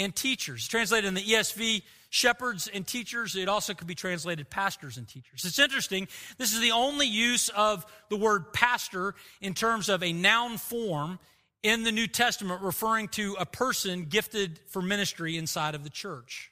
and 0.00 0.14
teachers. 0.14 0.66
Translated 0.66 1.08
in 1.08 1.14
the 1.14 1.22
ESV, 1.22 1.82
shepherds 2.10 2.68
and 2.72 2.86
teachers. 2.86 3.36
It 3.36 3.48
also 3.48 3.72
could 3.72 3.86
be 3.86 3.94
translated 3.94 4.50
pastors 4.50 4.96
and 4.96 5.08
teachers. 5.08 5.44
It's 5.44 5.58
interesting. 5.58 6.08
This 6.38 6.52
is 6.52 6.60
the 6.60 6.72
only 6.72 7.06
use 7.06 7.48
of 7.50 7.86
the 8.10 8.16
word 8.16 8.52
pastor 8.52 9.14
in 9.40 9.54
terms 9.54 9.88
of 9.88 10.02
a 10.02 10.12
noun 10.12 10.58
form 10.58 11.18
in 11.62 11.84
the 11.84 11.92
New 11.92 12.06
Testament 12.06 12.62
referring 12.62 13.08
to 13.08 13.36
a 13.38 13.46
person 13.46 14.06
gifted 14.06 14.58
for 14.68 14.82
ministry 14.82 15.36
inside 15.36 15.74
of 15.74 15.84
the 15.84 15.90
church. 15.90 16.50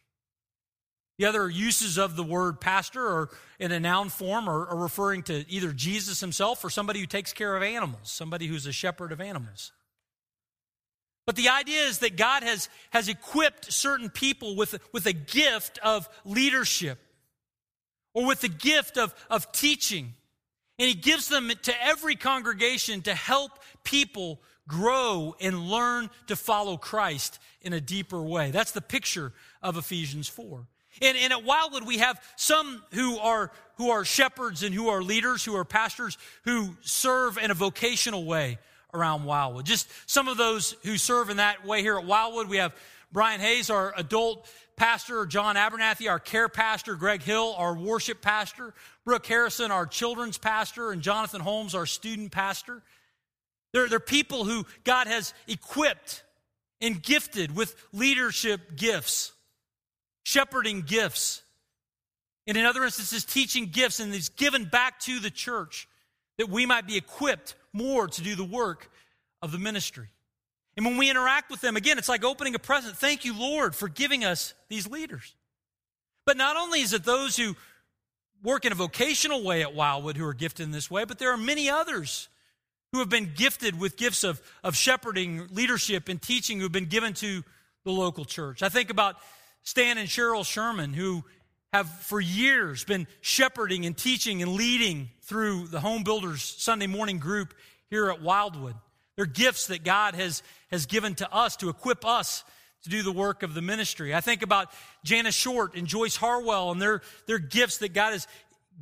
The 1.19 1.25
other 1.25 1.51
uses 1.51 1.99
of 1.99 2.15
the 2.15 2.23
word 2.23 2.61
pastor 2.61 3.05
are 3.05 3.31
in 3.59 3.73
a 3.73 3.81
noun 3.81 4.09
form 4.09 4.49
are, 4.49 4.69
are 4.69 4.77
referring 4.77 5.25
to 5.25 5.45
either 5.49 5.73
Jesus 5.73 6.21
himself 6.21 6.63
or 6.65 6.71
somebody 6.71 7.01
who 7.01 7.07
takes 7.07 7.33
care 7.33 7.57
of 7.57 7.63
animals, 7.65 8.13
somebody 8.13 8.47
who's 8.47 8.67
a 8.67 8.73
shepherd 8.73 9.11
of 9.11 9.21
animals. 9.21 9.73
But 11.29 11.37
the 11.37 11.51
idea 11.51 11.83
is 11.83 11.99
that 11.99 12.17
God 12.17 12.43
has, 12.43 12.71
has 12.89 13.11
equipped 13.11 13.71
certain 13.71 14.09
people 14.09 14.57
with, 14.57 14.81
with 14.93 15.05
a 15.05 15.13
gift 15.13 15.79
of 15.83 16.09
leadership 16.25 16.99
or 18.15 18.25
with 18.25 18.41
the 18.41 18.49
gift 18.49 18.97
of, 18.97 19.15
of 19.29 19.53
teaching. 19.53 20.15
And 20.79 20.89
He 20.89 20.95
gives 20.95 21.29
them 21.29 21.53
to 21.65 21.85
every 21.85 22.17
congregation 22.17 23.03
to 23.03 23.15
help 23.15 23.53
people 23.85 24.41
grow 24.67 25.37
and 25.39 25.69
learn 25.69 26.09
to 26.29 26.35
follow 26.35 26.79
Christ 26.79 27.39
in 27.61 27.75
a 27.75 27.81
deeper 27.83 28.23
way. 28.23 28.51
That's 28.51 28.73
the 28.73 28.81
picture 28.81 29.35
of 29.63 29.77
Ephesians 29.77 30.29
4. 30.29 30.67
And, 31.03 31.19
and 31.19 31.31
at 31.35 31.45
Wildwood, 31.45 31.87
we 31.87 31.99
have 31.99 32.19
some 32.37 32.83
who 32.95 33.19
are, 33.19 33.53
who 33.77 33.91
are 33.91 34.07
shepherds 34.07 34.63
and 34.63 34.75
who 34.75 34.89
are 34.89 35.03
leaders, 35.03 35.45
who 35.45 35.57
are 35.57 35.67
pastors, 35.67 36.17
who 36.45 36.75
serve 36.81 37.37
in 37.37 37.51
a 37.51 37.55
vocational 37.55 38.25
way 38.25 38.57
around 38.95 39.25
Wildwood. 39.25 39.67
Just 39.67 39.89
some 40.07 40.29
of 40.29 40.37
those 40.37 40.77
who 40.85 40.97
serve 40.97 41.31
in 41.31 41.39
that 41.39 41.65
way 41.67 41.83
here 41.83 41.99
at 41.99 42.05
Wildwood. 42.05 42.49
We 42.49 42.59
have 42.59 42.75
Brian 43.13 43.41
Hayes, 43.41 43.71
our 43.71 43.93
adult 43.97 44.49
pastor, 44.77 45.27
John 45.27 45.57
Abernathy, 45.57 46.09
our 46.09 46.19
care 46.19 46.49
pastor, 46.49 46.95
Greg 46.95 47.23
Hill, 47.23 47.55
our 47.59 47.75
worship 47.75 48.23
pastor, 48.23 48.75
Brooke 49.05 49.27
Harrison, 49.27 49.71
our 49.71 49.87
children's 49.87 50.39
pastor, 50.39 50.93
and 50.93 51.03
Jonathan 51.03 51.41
Holmes, 51.41 51.75
our 51.75 51.87
student 51.87 52.33
pastor. 52.33 52.83
They're, 53.73 53.89
they're 53.89 54.01
people 54.01 54.45
who 54.45 54.65
God 54.85 55.07
has 55.07 55.35
equipped 55.47 56.23
and 56.81 57.03
gifted 57.03 57.57
with 57.57 57.75
leadership 57.93 58.77
gifts, 58.77 59.33
shepherding 60.25 60.83
gifts, 60.83 61.43
and 62.47 62.57
in 62.57 62.65
other 62.65 62.85
instances, 62.85 63.25
teaching 63.25 63.67
gifts, 63.67 64.01
and 64.01 64.13
He's 64.13 64.31
given 64.31 64.65
back 64.65 65.01
to 65.01 65.19
the 65.19 65.31
church 65.31 65.89
that 66.39 66.49
we 66.49 66.65
might 66.65 66.87
be 66.87 66.97
equipped 66.97 67.55
more 67.73 68.07
to 68.07 68.23
do 68.23 68.35
the 68.35 68.45
work 68.45 68.91
of 69.43 69.53
the 69.53 69.59
ministry. 69.59 70.09
And 70.77 70.87
when 70.87 70.97
we 70.97 71.11
interact 71.11 71.51
with 71.51 71.61
them, 71.61 71.77
again, 71.77 71.99
it's 71.99 72.09
like 72.09 72.25
opening 72.25 72.55
a 72.55 72.59
present. 72.59 72.97
Thank 72.97 73.25
you, 73.25 73.39
Lord, 73.39 73.75
for 73.75 73.89
giving 73.89 74.25
us 74.25 74.55
these 74.69 74.87
leaders. 74.87 75.35
But 76.25 76.37
not 76.37 76.57
only 76.57 76.81
is 76.81 76.93
it 76.93 77.05
those 77.05 77.37
who 77.37 77.57
work 78.43 78.65
in 78.65 78.73
a 78.73 78.77
vocational 78.77 79.43
way 79.43 79.63
at 79.63 79.75
Wildwood 79.75 80.17
who 80.17 80.25
are 80.25 80.35
gifted 80.35 80.65
in 80.65 80.71
this 80.71 80.91
way, 80.91 81.05
but 81.05 81.19
there 81.19 81.33
are 81.33 81.37
many 81.37 81.69
others 81.69 82.29
who 82.93 83.01
have 83.01 83.09
been 83.09 83.33
gifted 83.35 83.79
with 83.79 83.97
gifts 83.97 84.25
of, 84.25 84.41
of 84.63 84.77
shepherding, 84.77 85.49
leadership, 85.51 86.09
and 86.09 86.23
teaching 86.23 86.61
who've 86.61 86.73
been 86.73 86.87
given 86.87 87.13
to 87.15 87.43
the 87.85 87.91
local 87.91 88.25
church. 88.25 88.63
I 88.63 88.69
think 88.69 88.91
about 88.91 89.17
Stan 89.63 89.99
and 89.99 90.09
Cheryl 90.09 90.47
Sherman, 90.47 90.95
who 90.95 91.25
have 91.73 91.89
for 92.01 92.21
years 92.21 92.85
been 92.85 93.07
shepherding 93.21 93.85
and 93.85 93.97
teaching 93.97 94.43
and 94.43 94.53
leading 94.53 95.11
through 95.23 95.67
the 95.69 95.81
Home 95.81 96.03
Builders 96.03 96.43
Sunday 96.43 96.87
morning 96.87 97.19
group 97.19 97.55
here 97.91 98.11
at 98.11 98.23
Wildwood. 98.23 98.75
They're 99.17 99.27
gifts 99.27 99.67
that 99.67 99.85
God 99.85 100.15
has, 100.15 100.43
has 100.71 100.87
given 100.87 101.15
to 101.17 101.33
us 101.33 101.57
to 101.57 101.69
equip 101.69 102.07
us 102.07 102.45
to 102.85 102.91
do 102.91 103.03
the 103.03 103.13
work 103.13 103.43
of 103.43 103.55
the 103.55 103.61
ministry. 103.61 104.15
I 104.15 104.21
think 104.21 104.43
about 104.43 104.71
Janice 105.05 105.35
Short 105.35 105.75
and 105.75 105.87
Joyce 105.87 106.17
Harwell 106.17 106.71
and 106.71 106.81
their, 106.81 107.03
their 107.27 107.39
gifts 107.39 107.79
that 107.79 107.93
God 107.93 108.13
has 108.13 108.27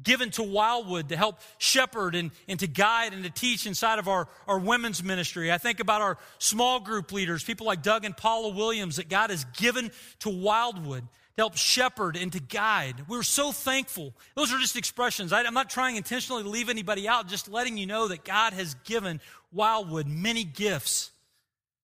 given 0.02 0.30
to 0.32 0.42
Wildwood 0.42 1.08
to 1.08 1.16
help 1.16 1.40
shepherd 1.58 2.14
and, 2.14 2.30
and 2.46 2.60
to 2.60 2.66
guide 2.66 3.14
and 3.14 3.24
to 3.24 3.30
teach 3.30 3.66
inside 3.66 3.98
of 3.98 4.08
our, 4.08 4.28
our 4.46 4.58
women's 4.58 5.02
ministry. 5.02 5.50
I 5.50 5.58
think 5.58 5.80
about 5.80 6.02
our 6.02 6.18
small 6.38 6.80
group 6.80 7.12
leaders, 7.12 7.42
people 7.42 7.66
like 7.66 7.82
Doug 7.82 8.04
and 8.04 8.14
Paula 8.14 8.50
Williams 8.50 8.96
that 8.96 9.08
God 9.08 9.30
has 9.30 9.44
given 9.56 9.90
to 10.20 10.28
Wildwood 10.28 11.08
to 11.36 11.42
help 11.42 11.56
shepherd 11.56 12.16
and 12.16 12.32
to 12.32 12.40
guide. 12.40 13.04
We're 13.08 13.22
so 13.22 13.52
thankful. 13.52 14.14
Those 14.34 14.52
are 14.52 14.58
just 14.58 14.76
expressions. 14.76 15.32
I, 15.32 15.42
I'm 15.42 15.54
not 15.54 15.68
trying 15.68 15.96
intentionally 15.96 16.42
to 16.42 16.48
leave 16.48 16.70
anybody 16.70 17.06
out, 17.06 17.28
just 17.28 17.48
letting 17.48 17.76
you 17.76 17.86
know 17.86 18.08
that 18.08 18.24
God 18.24 18.54
has 18.54 18.74
given 18.84 19.20
Wildwood 19.52 20.06
many 20.06 20.44
gifts 20.44 21.10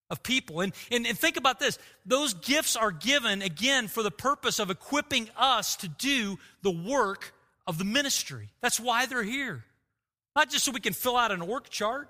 of 0.09 0.23
people. 0.23 0.61
And, 0.61 0.73
and, 0.91 1.07
and 1.07 1.19
think 1.19 1.37
about 1.37 1.59
this 1.61 1.79
those 2.07 2.35
gifts 2.35 2.77
are 2.77 2.91
given, 2.91 3.43
again, 3.43 3.89
for 3.89 4.03
the 4.03 4.11
purpose 4.11 4.59
of 4.59 4.71
equipping 4.71 5.29
us 5.37 5.77
to 5.77 5.89
do 5.89 6.39
the 6.63 6.71
work 6.71 7.35
of 7.67 7.79
the 7.79 7.85
ministry. 7.85 8.51
That's 8.61 8.81
why 8.81 9.07
they're 9.07 9.23
here. 9.23 9.65
Not 10.35 10.51
just 10.51 10.65
so 10.65 10.73
we 10.73 10.81
can 10.81 10.95
fill 10.95 11.17
out 11.17 11.31
an 11.31 11.43
org 11.43 11.69
chart. 11.69 12.09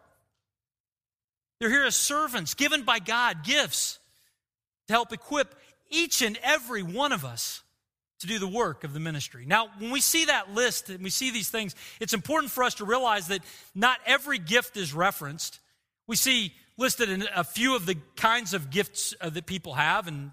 They're 1.59 1.71
here 1.71 1.85
as 1.85 1.97
servants 1.97 2.55
given 2.55 2.83
by 2.83 2.99
God, 2.99 3.45
gifts 3.45 3.99
to 4.89 4.93
help 4.93 5.13
equip 5.13 5.55
each 5.93 6.23
and 6.23 6.39
every 6.43 6.83
one 6.83 7.13
of 7.13 7.25
us 7.25 7.63
to 8.21 8.27
do 8.27 8.39
the 8.39 8.49
work 8.49 8.85
of 8.85 8.93
the 8.95 9.01
ministry. 9.01 9.45
Now, 9.47 9.69
when 9.79 9.91
we 9.91 10.01
see 10.01 10.27
that 10.27 10.55
list 10.55 10.89
and 10.91 11.03
we 11.03 11.11
see 11.11 11.31
these 11.31 11.51
things, 11.51 11.75
it's 12.01 12.15
important 12.15 12.53
for 12.53 12.65
us 12.65 12.75
to 12.75 12.85
realize 12.85 13.29
that 13.29 13.43
not 13.75 13.99
every 14.07 14.39
gift 14.39 14.77
is 14.77 14.95
referenced. 14.95 15.59
We 16.07 16.17
see 16.17 16.55
listed 16.77 17.11
in 17.11 17.25
a 17.35 17.45
few 17.45 17.77
of 17.77 17.85
the 17.85 17.97
kinds 18.17 18.55
of 18.55 18.71
gifts 18.71 19.15
uh, 19.21 19.31
that 19.31 19.47
people 19.47 19.75
have 19.75 20.07
and 20.07 20.31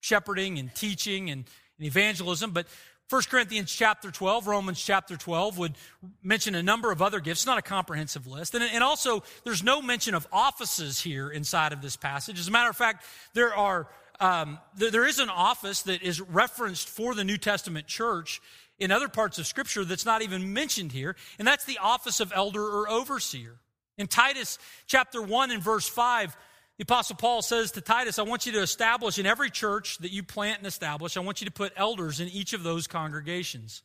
shepherding 0.00 0.58
and 0.58 0.74
teaching 0.74 1.30
and, 1.30 1.44
and 1.78 1.86
evangelism, 1.86 2.50
but 2.50 2.66
1 3.10 3.22
Corinthians 3.28 3.72
chapter 3.72 4.12
12, 4.12 4.46
Romans 4.46 4.80
chapter 4.80 5.16
12 5.16 5.58
would 5.58 5.74
mention 6.22 6.54
a 6.54 6.62
number 6.62 6.92
of 6.92 7.02
other 7.02 7.18
gifts, 7.18 7.44
not 7.44 7.58
a 7.58 7.62
comprehensive 7.62 8.28
list. 8.28 8.54
And, 8.54 8.62
and 8.62 8.84
also, 8.84 9.24
there's 9.42 9.64
no 9.64 9.82
mention 9.82 10.14
of 10.14 10.28
offices 10.32 11.00
here 11.00 11.28
inside 11.28 11.72
of 11.72 11.82
this 11.82 11.96
passage. 11.96 12.38
As 12.38 12.46
a 12.46 12.52
matter 12.52 12.70
of 12.70 12.76
fact, 12.76 13.04
there 13.34 13.52
are 13.52 13.88
um, 14.20 14.58
th- 14.78 14.92
there 14.92 15.06
is 15.06 15.18
an 15.18 15.30
office 15.30 15.82
that 15.82 16.02
is 16.02 16.20
referenced 16.20 16.88
for 16.88 17.14
the 17.14 17.24
New 17.24 17.38
Testament 17.38 17.86
church 17.86 18.40
in 18.78 18.90
other 18.90 19.08
parts 19.08 19.38
of 19.38 19.46
Scripture 19.46 19.84
that's 19.84 20.06
not 20.06 20.22
even 20.22 20.52
mentioned 20.52 20.92
here, 20.92 21.16
and 21.38 21.46
that's 21.46 21.64
the 21.64 21.78
office 21.78 22.20
of 22.20 22.32
elder 22.34 22.62
or 22.62 22.88
overseer. 22.88 23.56
In 23.98 24.06
Titus 24.06 24.58
chapter 24.86 25.20
1 25.20 25.50
and 25.50 25.62
verse 25.62 25.88
5, 25.88 26.36
the 26.78 26.82
Apostle 26.82 27.16
Paul 27.16 27.42
says 27.42 27.72
to 27.72 27.82
Titus, 27.82 28.18
I 28.18 28.22
want 28.22 28.46
you 28.46 28.52
to 28.52 28.62
establish 28.62 29.18
in 29.18 29.26
every 29.26 29.50
church 29.50 29.98
that 29.98 30.12
you 30.12 30.22
plant 30.22 30.58
and 30.58 30.66
establish, 30.66 31.16
I 31.16 31.20
want 31.20 31.42
you 31.42 31.44
to 31.44 31.52
put 31.52 31.74
elders 31.76 32.20
in 32.20 32.28
each 32.28 32.54
of 32.54 32.62
those 32.62 32.86
congregations 32.86 33.82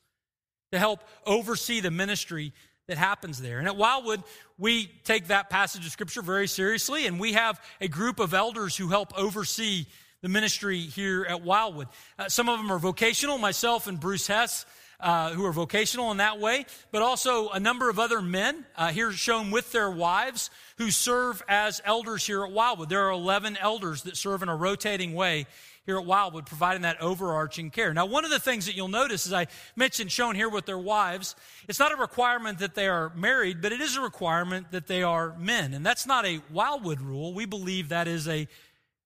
to 0.71 0.79
help 0.79 1.01
oversee 1.25 1.81
the 1.81 1.91
ministry 1.91 2.53
that 2.87 2.97
happens 2.97 3.41
there. 3.41 3.59
And 3.59 3.67
at 3.67 3.75
Wildwood, 3.75 4.23
we 4.57 4.87
take 5.03 5.27
that 5.27 5.49
passage 5.49 5.85
of 5.85 5.91
Scripture 5.91 6.21
very 6.21 6.47
seriously, 6.47 7.05
and 7.07 7.19
we 7.19 7.33
have 7.33 7.59
a 7.81 7.89
group 7.89 8.19
of 8.19 8.33
elders 8.33 8.77
who 8.77 8.87
help 8.87 9.11
oversee 9.17 9.87
the 10.21 10.29
ministry 10.29 10.79
here 10.79 11.25
at 11.29 11.41
Wildwood. 11.41 11.87
Uh, 12.17 12.29
some 12.29 12.49
of 12.49 12.57
them 12.57 12.71
are 12.71 12.79
vocational, 12.79 13.37
myself 13.37 13.87
and 13.87 13.99
Bruce 13.99 14.27
Hess 14.27 14.65
uh, 14.99 15.31
who 15.31 15.45
are 15.45 15.51
vocational 15.51 16.11
in 16.11 16.17
that 16.17 16.39
way, 16.39 16.65
but 16.91 17.01
also 17.01 17.49
a 17.49 17.59
number 17.59 17.89
of 17.89 17.99
other 17.99 18.21
men 18.21 18.65
uh, 18.75 18.91
here 18.91 19.11
shown 19.11 19.51
with 19.51 19.71
their 19.71 19.91
wives 19.91 20.49
who 20.77 20.89
serve 20.91 21.43
as 21.47 21.81
elders 21.85 22.25
here 22.25 22.43
at 22.43 22.51
Wildwood. 22.51 22.89
There 22.89 23.05
are 23.07 23.11
11 23.11 23.57
elders 23.57 24.03
that 24.03 24.17
serve 24.17 24.43
in 24.43 24.49
a 24.49 24.55
rotating 24.55 25.13
way 25.13 25.47
here 25.85 25.99
at 25.99 26.05
Wildwood, 26.05 26.47
providing 26.47 26.81
that 26.81 26.99
overarching 26.99 27.69
care. 27.69 27.93
Now, 27.93 28.07
one 28.07 28.25
of 28.25 28.31
the 28.31 28.39
things 28.39 28.65
that 28.65 28.75
you'll 28.75 28.87
notice, 28.87 29.27
as 29.27 29.33
I 29.33 29.47
mentioned, 29.75 30.11
shown 30.11 30.33
here 30.33 30.49
with 30.49 30.65
their 30.65 30.79
wives, 30.79 31.35
it's 31.67 31.77
not 31.77 31.91
a 31.91 31.95
requirement 31.95 32.57
that 32.59 32.73
they 32.73 32.87
are 32.87 33.11
married, 33.15 33.61
but 33.61 33.71
it 33.71 33.81
is 33.81 33.95
a 33.95 34.01
requirement 34.01 34.71
that 34.71 34.87
they 34.87 35.03
are 35.03 35.37
men. 35.37 35.73
And 35.75 35.85
that's 35.85 36.07
not 36.07 36.25
a 36.25 36.41
Wildwood 36.51 37.01
rule. 37.01 37.33
We 37.33 37.45
believe 37.45 37.89
that 37.89 38.07
is 38.07 38.27
a 38.27 38.47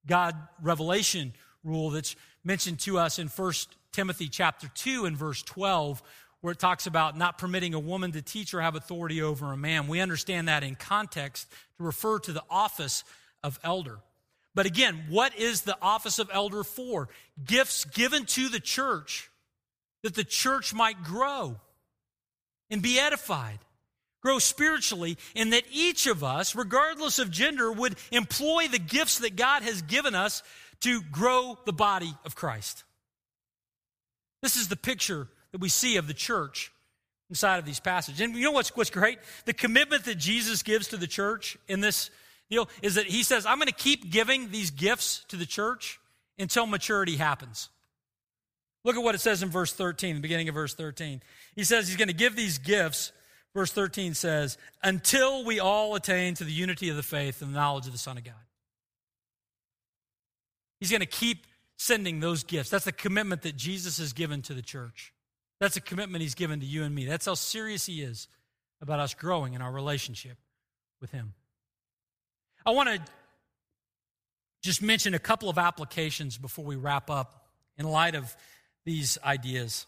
God 0.05 0.35
revelation 0.61 1.33
rule 1.63 1.89
that's 1.89 2.15
mentioned 2.43 2.79
to 2.79 2.97
us 2.97 3.19
in 3.19 3.27
First 3.27 3.75
Timothy 3.91 4.27
chapter 4.27 4.69
2 4.73 5.05
and 5.05 5.17
verse 5.17 5.41
12, 5.43 6.01
where 6.41 6.53
it 6.53 6.59
talks 6.59 6.87
about 6.87 7.17
not 7.17 7.37
permitting 7.37 7.73
a 7.73 7.79
woman 7.79 8.11
to 8.13 8.21
teach 8.21 8.53
or 8.53 8.61
have 8.61 8.75
authority 8.75 9.21
over 9.21 9.51
a 9.51 9.57
man. 9.57 9.87
We 9.87 9.99
understand 9.99 10.47
that 10.47 10.63
in 10.63 10.75
context 10.75 11.49
to 11.77 11.83
refer 11.83 12.19
to 12.19 12.31
the 12.31 12.43
office 12.49 13.03
of 13.43 13.59
elder. 13.63 13.99
But 14.55 14.65
again, 14.65 15.05
what 15.09 15.37
is 15.37 15.61
the 15.61 15.77
office 15.81 16.19
of 16.19 16.29
elder 16.33 16.63
for? 16.63 17.09
Gifts 17.43 17.85
given 17.85 18.25
to 18.27 18.49
the 18.49 18.59
church 18.59 19.29
that 20.03 20.15
the 20.15 20.23
church 20.23 20.73
might 20.73 21.03
grow 21.03 21.57
and 22.69 22.81
be 22.81 22.99
edified, 22.99 23.59
grow 24.21 24.39
spiritually, 24.39 25.17
and 25.35 25.53
that 25.53 25.63
each 25.71 26.07
of 26.07 26.23
us, 26.23 26.55
regardless 26.55 27.19
of 27.19 27.31
gender, 27.31 27.71
would 27.71 27.95
employ 28.11 28.67
the 28.67 28.79
gifts 28.79 29.19
that 29.19 29.35
God 29.35 29.63
has 29.63 29.81
given 29.81 30.15
us 30.15 30.43
to 30.81 31.01
grow 31.11 31.57
the 31.65 31.73
body 31.73 32.13
of 32.25 32.35
Christ. 32.35 32.83
This 34.41 34.55
is 34.55 34.67
the 34.67 34.75
picture 34.75 35.27
that 35.51 35.61
we 35.61 35.69
see 35.69 35.97
of 35.97 36.07
the 36.07 36.13
church 36.13 36.71
inside 37.29 37.57
of 37.57 37.65
these 37.65 37.79
passages. 37.79 38.21
And 38.21 38.35
you 38.35 38.43
know 38.43 38.51
what's, 38.51 38.75
what's 38.75 38.89
great? 38.89 39.19
The 39.45 39.53
commitment 39.53 40.05
that 40.05 40.17
Jesus 40.17 40.63
gives 40.63 40.87
to 40.89 40.97
the 40.97 41.07
church 41.07 41.57
in 41.67 41.81
this 41.81 42.09
deal 42.49 42.69
is 42.81 42.95
that 42.95 43.05
he 43.05 43.23
says, 43.23 43.45
I'm 43.45 43.57
going 43.57 43.67
to 43.67 43.73
keep 43.73 44.09
giving 44.09 44.51
these 44.51 44.71
gifts 44.71 45.23
to 45.29 45.35
the 45.35 45.45
church 45.45 45.99
until 46.37 46.65
maturity 46.65 47.17
happens. 47.17 47.69
Look 48.83 48.95
at 48.95 49.03
what 49.03 49.15
it 49.15 49.21
says 49.21 49.43
in 49.43 49.49
verse 49.49 49.73
13, 49.73 50.15
the 50.15 50.21
beginning 50.21 50.49
of 50.49 50.55
verse 50.55 50.73
13. 50.73 51.21
He 51.55 51.63
says 51.63 51.87
he's 51.87 51.97
going 51.97 52.07
to 52.07 52.13
give 52.13 52.35
these 52.35 52.57
gifts, 52.57 53.11
verse 53.53 53.71
13 53.71 54.13
says, 54.13 54.57
until 54.83 55.43
we 55.43 55.59
all 55.59 55.95
attain 55.95 56.35
to 56.35 56.43
the 56.43 56.51
unity 56.51 56.89
of 56.89 56.95
the 56.95 57.03
faith 57.03 57.41
and 57.41 57.53
the 57.53 57.57
knowledge 57.57 57.85
of 57.85 57.91
the 57.91 57.97
Son 57.97 58.17
of 58.17 58.23
God. 58.23 58.33
He's 60.79 60.91
going 60.91 61.01
to 61.01 61.05
keep 61.05 61.45
sending 61.77 62.19
those 62.19 62.43
gifts. 62.43 62.69
That's 62.69 62.85
the 62.85 62.91
commitment 62.91 63.41
that 63.43 63.55
Jesus 63.55 63.97
has 63.97 64.13
given 64.13 64.41
to 64.43 64.53
the 64.53 64.61
church. 64.61 65.13
That's 65.59 65.75
a 65.75 65.81
commitment 65.81 66.21
he's 66.21 66.35
given 66.35 66.59
to 66.61 66.65
you 66.65 66.83
and 66.83 66.93
me. 66.93 67.05
That's 67.05 67.25
how 67.25 67.33
serious 67.33 67.85
he 67.85 68.01
is 68.01 68.27
about 68.81 68.99
us 68.99 69.13
growing 69.13 69.53
in 69.53 69.61
our 69.61 69.71
relationship 69.71 70.37
with 71.01 71.11
him. 71.11 71.33
I 72.65 72.71
want 72.71 72.89
to 72.89 73.01
just 74.61 74.81
mention 74.81 75.13
a 75.13 75.19
couple 75.19 75.49
of 75.49 75.57
applications 75.57 76.37
before 76.37 76.65
we 76.65 76.75
wrap 76.75 77.09
up 77.09 77.47
in 77.77 77.85
light 77.85 78.15
of 78.15 78.35
these 78.85 79.17
ideas. 79.23 79.85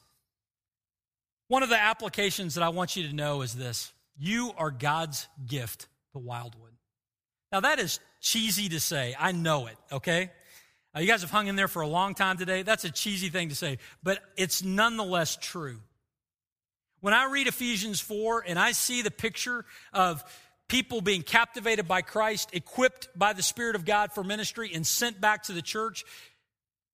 One 1.52 1.64
of 1.64 1.70
the 1.70 1.78
applications 1.78 2.56
that 2.56 2.64
I 2.64 2.70
want 2.70 2.96
you 2.96 3.10
to 3.10 3.14
know 3.14 3.42
is 3.42 3.54
this 3.54 3.92
you 4.18 4.54
are 4.58 4.72
God's 4.72 5.28
gift 5.46 5.90
to 6.14 6.18
Wildwood. 6.18 6.72
Now, 7.52 7.60
that 7.60 7.78
is 7.78 8.00
cheesy 8.22 8.70
to 8.70 8.80
say. 8.80 9.18
I 9.20 9.34
know 9.34 9.68
it, 9.68 9.76
okay? 9.92 10.32
Uh, 10.96 11.02
you 11.02 11.08
guys 11.08 11.24
have 11.24 11.30
hung 11.30 11.48
in 11.48 11.58
there 11.58 11.68
for 11.68 11.82
a 11.82 11.88
long 11.88 12.16
time 12.16 12.38
today. 12.38 12.62
That's 12.62 12.86
a 12.86 12.90
cheesy 12.90 13.28
thing 13.28 13.50
to 13.50 13.56
say, 13.56 13.80
but 14.02 14.20
it's 14.38 14.64
nonetheless 14.64 15.36
true. 15.36 15.82
When 17.02 17.14
I 17.14 17.26
read 17.26 17.48
Ephesians 17.48 18.00
4 18.00 18.46
and 18.48 18.58
I 18.58 18.72
see 18.72 19.02
the 19.02 19.12
picture 19.12 19.66
of 19.92 20.24
people 20.70 21.02
being 21.02 21.22
captivated 21.22 21.86
by 21.86 22.02
Christ, 22.02 22.52
equipped 22.54 23.10
by 23.14 23.34
the 23.34 23.43
Spirit 23.43 23.76
of 23.76 23.84
God 23.84 24.14
for 24.14 24.24
ministry, 24.24 24.72
and 24.74 24.88
sent 24.88 25.20
back 25.20 25.43
to 25.43 25.52
the 25.52 25.62
church, 25.62 26.06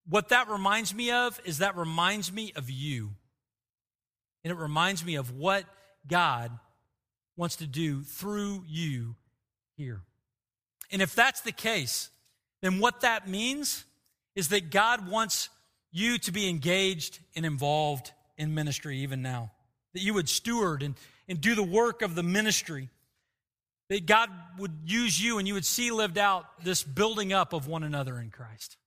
what 0.10 0.30
that 0.30 0.50
reminds 0.50 0.96
me 0.96 1.12
of 1.12 1.40
is 1.46 1.60
that 1.60 1.78
reminds 1.78 2.34
me 2.34 2.54
of 2.56 2.72
you. 2.72 3.12
And 4.44 4.52
it 4.52 4.58
reminds 4.58 5.04
me 5.04 5.16
of 5.16 5.32
what 5.32 5.66
God 6.08 6.52
wants 7.36 7.58
to 7.58 7.68
do 7.68 8.02
through 8.04 8.64
you 8.68 9.16
here. 9.76 10.02
And 10.92 11.02
if 11.02 11.14
that's 11.14 11.42
the 11.42 11.52
case, 11.52 12.10
then 12.62 12.80
what 12.80 13.02
that 13.02 13.28
means 13.28 13.86
is 14.36 14.50
that 14.50 14.72
God 14.72 15.10
wants 15.10 15.50
you 15.92 16.18
to 16.20 16.32
be 16.32 16.50
engaged 16.50 17.20
and 17.36 17.46
involved 17.46 18.12
in 18.38 18.54
ministry 18.54 19.00
even 19.00 19.22
now. 19.22 19.52
That 19.94 20.02
you 20.02 20.14
would 20.14 20.30
steward 20.30 20.84
and, 20.84 20.96
and 21.28 21.42
do 21.42 21.56
the 21.56 21.64
work 21.64 22.02
of 22.02 22.16
the 22.16 22.24
ministry. 22.24 22.90
That 23.90 24.06
God 24.06 24.30
would 24.58 24.74
use 24.86 25.22
you 25.22 25.40
and 25.40 25.48
you 25.48 25.54
would 25.54 25.66
see 25.66 25.92
lived 25.92 26.18
out 26.18 26.46
this 26.64 26.84
building 26.84 27.34
up 27.34 27.54
of 27.54 27.68
one 27.68 27.84
another 27.84 28.20
in 28.20 28.30
Christ. 28.30 28.78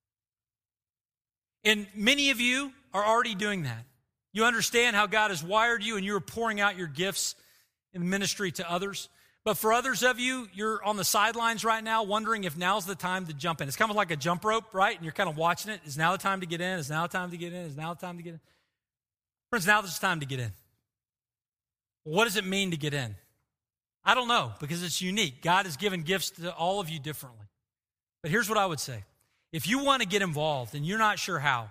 And 1.64 1.86
many 1.94 2.30
of 2.30 2.40
you 2.40 2.72
are 2.92 3.04
already 3.04 3.34
doing 3.34 3.64
that. 3.64 3.84
You 4.32 4.44
understand 4.44 4.96
how 4.96 5.06
God 5.06 5.30
has 5.30 5.42
wired 5.42 5.82
you 5.82 5.96
and 5.96 6.04
you're 6.04 6.20
pouring 6.20 6.60
out 6.60 6.76
your 6.76 6.86
gifts 6.86 7.34
in 7.92 8.08
ministry 8.08 8.52
to 8.52 8.70
others. 8.70 9.08
But 9.44 9.56
for 9.56 9.72
others 9.72 10.02
of 10.02 10.20
you, 10.20 10.48
you're 10.52 10.84
on 10.84 10.96
the 10.96 11.04
sidelines 11.04 11.64
right 11.64 11.82
now 11.82 12.02
wondering 12.02 12.44
if 12.44 12.56
now's 12.56 12.84
the 12.84 12.94
time 12.94 13.26
to 13.26 13.32
jump 13.32 13.60
in. 13.60 13.68
It's 13.68 13.76
kind 13.76 13.90
of 13.90 13.96
like 13.96 14.10
a 14.10 14.16
jump 14.16 14.44
rope, 14.44 14.74
right? 14.74 14.94
And 14.94 15.04
you're 15.04 15.14
kind 15.14 15.30
of 15.30 15.36
watching 15.36 15.72
it. 15.72 15.80
Is 15.86 15.96
now 15.96 16.12
the 16.12 16.18
time 16.18 16.40
to 16.40 16.46
get 16.46 16.60
in? 16.60 16.78
Is 16.78 16.90
now 16.90 17.06
the 17.06 17.12
time 17.12 17.30
to 17.30 17.36
get 17.36 17.52
in? 17.52 17.62
Is 17.62 17.76
now 17.76 17.94
the 17.94 18.00
time 18.00 18.18
to 18.18 18.22
get 18.22 18.34
in? 18.34 18.40
Friends, 19.48 19.66
now 19.66 19.82
is 19.82 19.98
the 19.98 20.06
time 20.06 20.20
to 20.20 20.26
get 20.26 20.40
in. 20.40 20.52
What 22.04 22.24
does 22.24 22.36
it 22.36 22.44
mean 22.44 22.70
to 22.70 22.76
get 22.76 22.94
in? 22.94 23.16
I 24.04 24.14
don't 24.14 24.28
know 24.28 24.52
because 24.60 24.82
it's 24.82 25.02
unique. 25.02 25.42
God 25.42 25.66
has 25.66 25.76
given 25.76 26.02
gifts 26.02 26.30
to 26.30 26.54
all 26.54 26.80
of 26.80 26.88
you 26.88 26.98
differently. 26.98 27.46
But 28.22 28.30
here's 28.30 28.48
what 28.48 28.58
I 28.58 28.66
would 28.66 28.80
say 28.80 29.04
if 29.52 29.66
you 29.66 29.80
want 29.80 30.02
to 30.02 30.08
get 30.08 30.22
involved 30.22 30.74
and 30.74 30.86
you're 30.86 30.98
not 30.98 31.18
sure 31.18 31.38
how, 31.38 31.70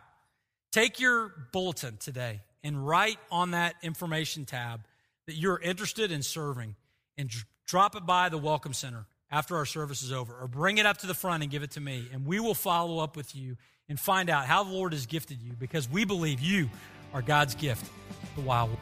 take 0.71 0.99
your 0.99 1.31
bulletin 1.51 1.97
today 1.97 2.41
and 2.63 2.87
write 2.87 3.17
on 3.31 3.51
that 3.51 3.75
information 3.81 4.45
tab 4.45 4.81
that 5.27 5.35
you're 5.35 5.59
interested 5.59 6.11
in 6.11 6.23
serving 6.23 6.75
and 7.17 7.29
drop 7.65 7.95
it 7.95 8.05
by 8.05 8.29
the 8.29 8.37
Welcome 8.37 8.73
Center 8.73 9.05
after 9.31 9.55
our 9.57 9.65
service 9.65 10.01
is 10.01 10.11
over 10.11 10.33
or 10.33 10.47
bring 10.47 10.77
it 10.77 10.85
up 10.85 10.97
to 10.97 11.07
the 11.07 11.13
front 11.13 11.43
and 11.43 11.51
give 11.51 11.63
it 11.63 11.71
to 11.71 11.79
me. 11.79 12.07
And 12.11 12.25
we 12.25 12.39
will 12.39 12.55
follow 12.55 12.99
up 12.99 13.15
with 13.15 13.35
you 13.35 13.57
and 13.87 13.99
find 13.99 14.29
out 14.29 14.45
how 14.45 14.63
the 14.63 14.71
Lord 14.71 14.93
has 14.93 15.05
gifted 15.05 15.41
you 15.41 15.53
because 15.53 15.89
we 15.89 16.05
believe 16.05 16.39
you 16.39 16.69
are 17.13 17.21
God's 17.21 17.55
gift 17.55 17.85
to 17.85 18.35
the 18.35 18.41
Wildwood. 18.41 18.77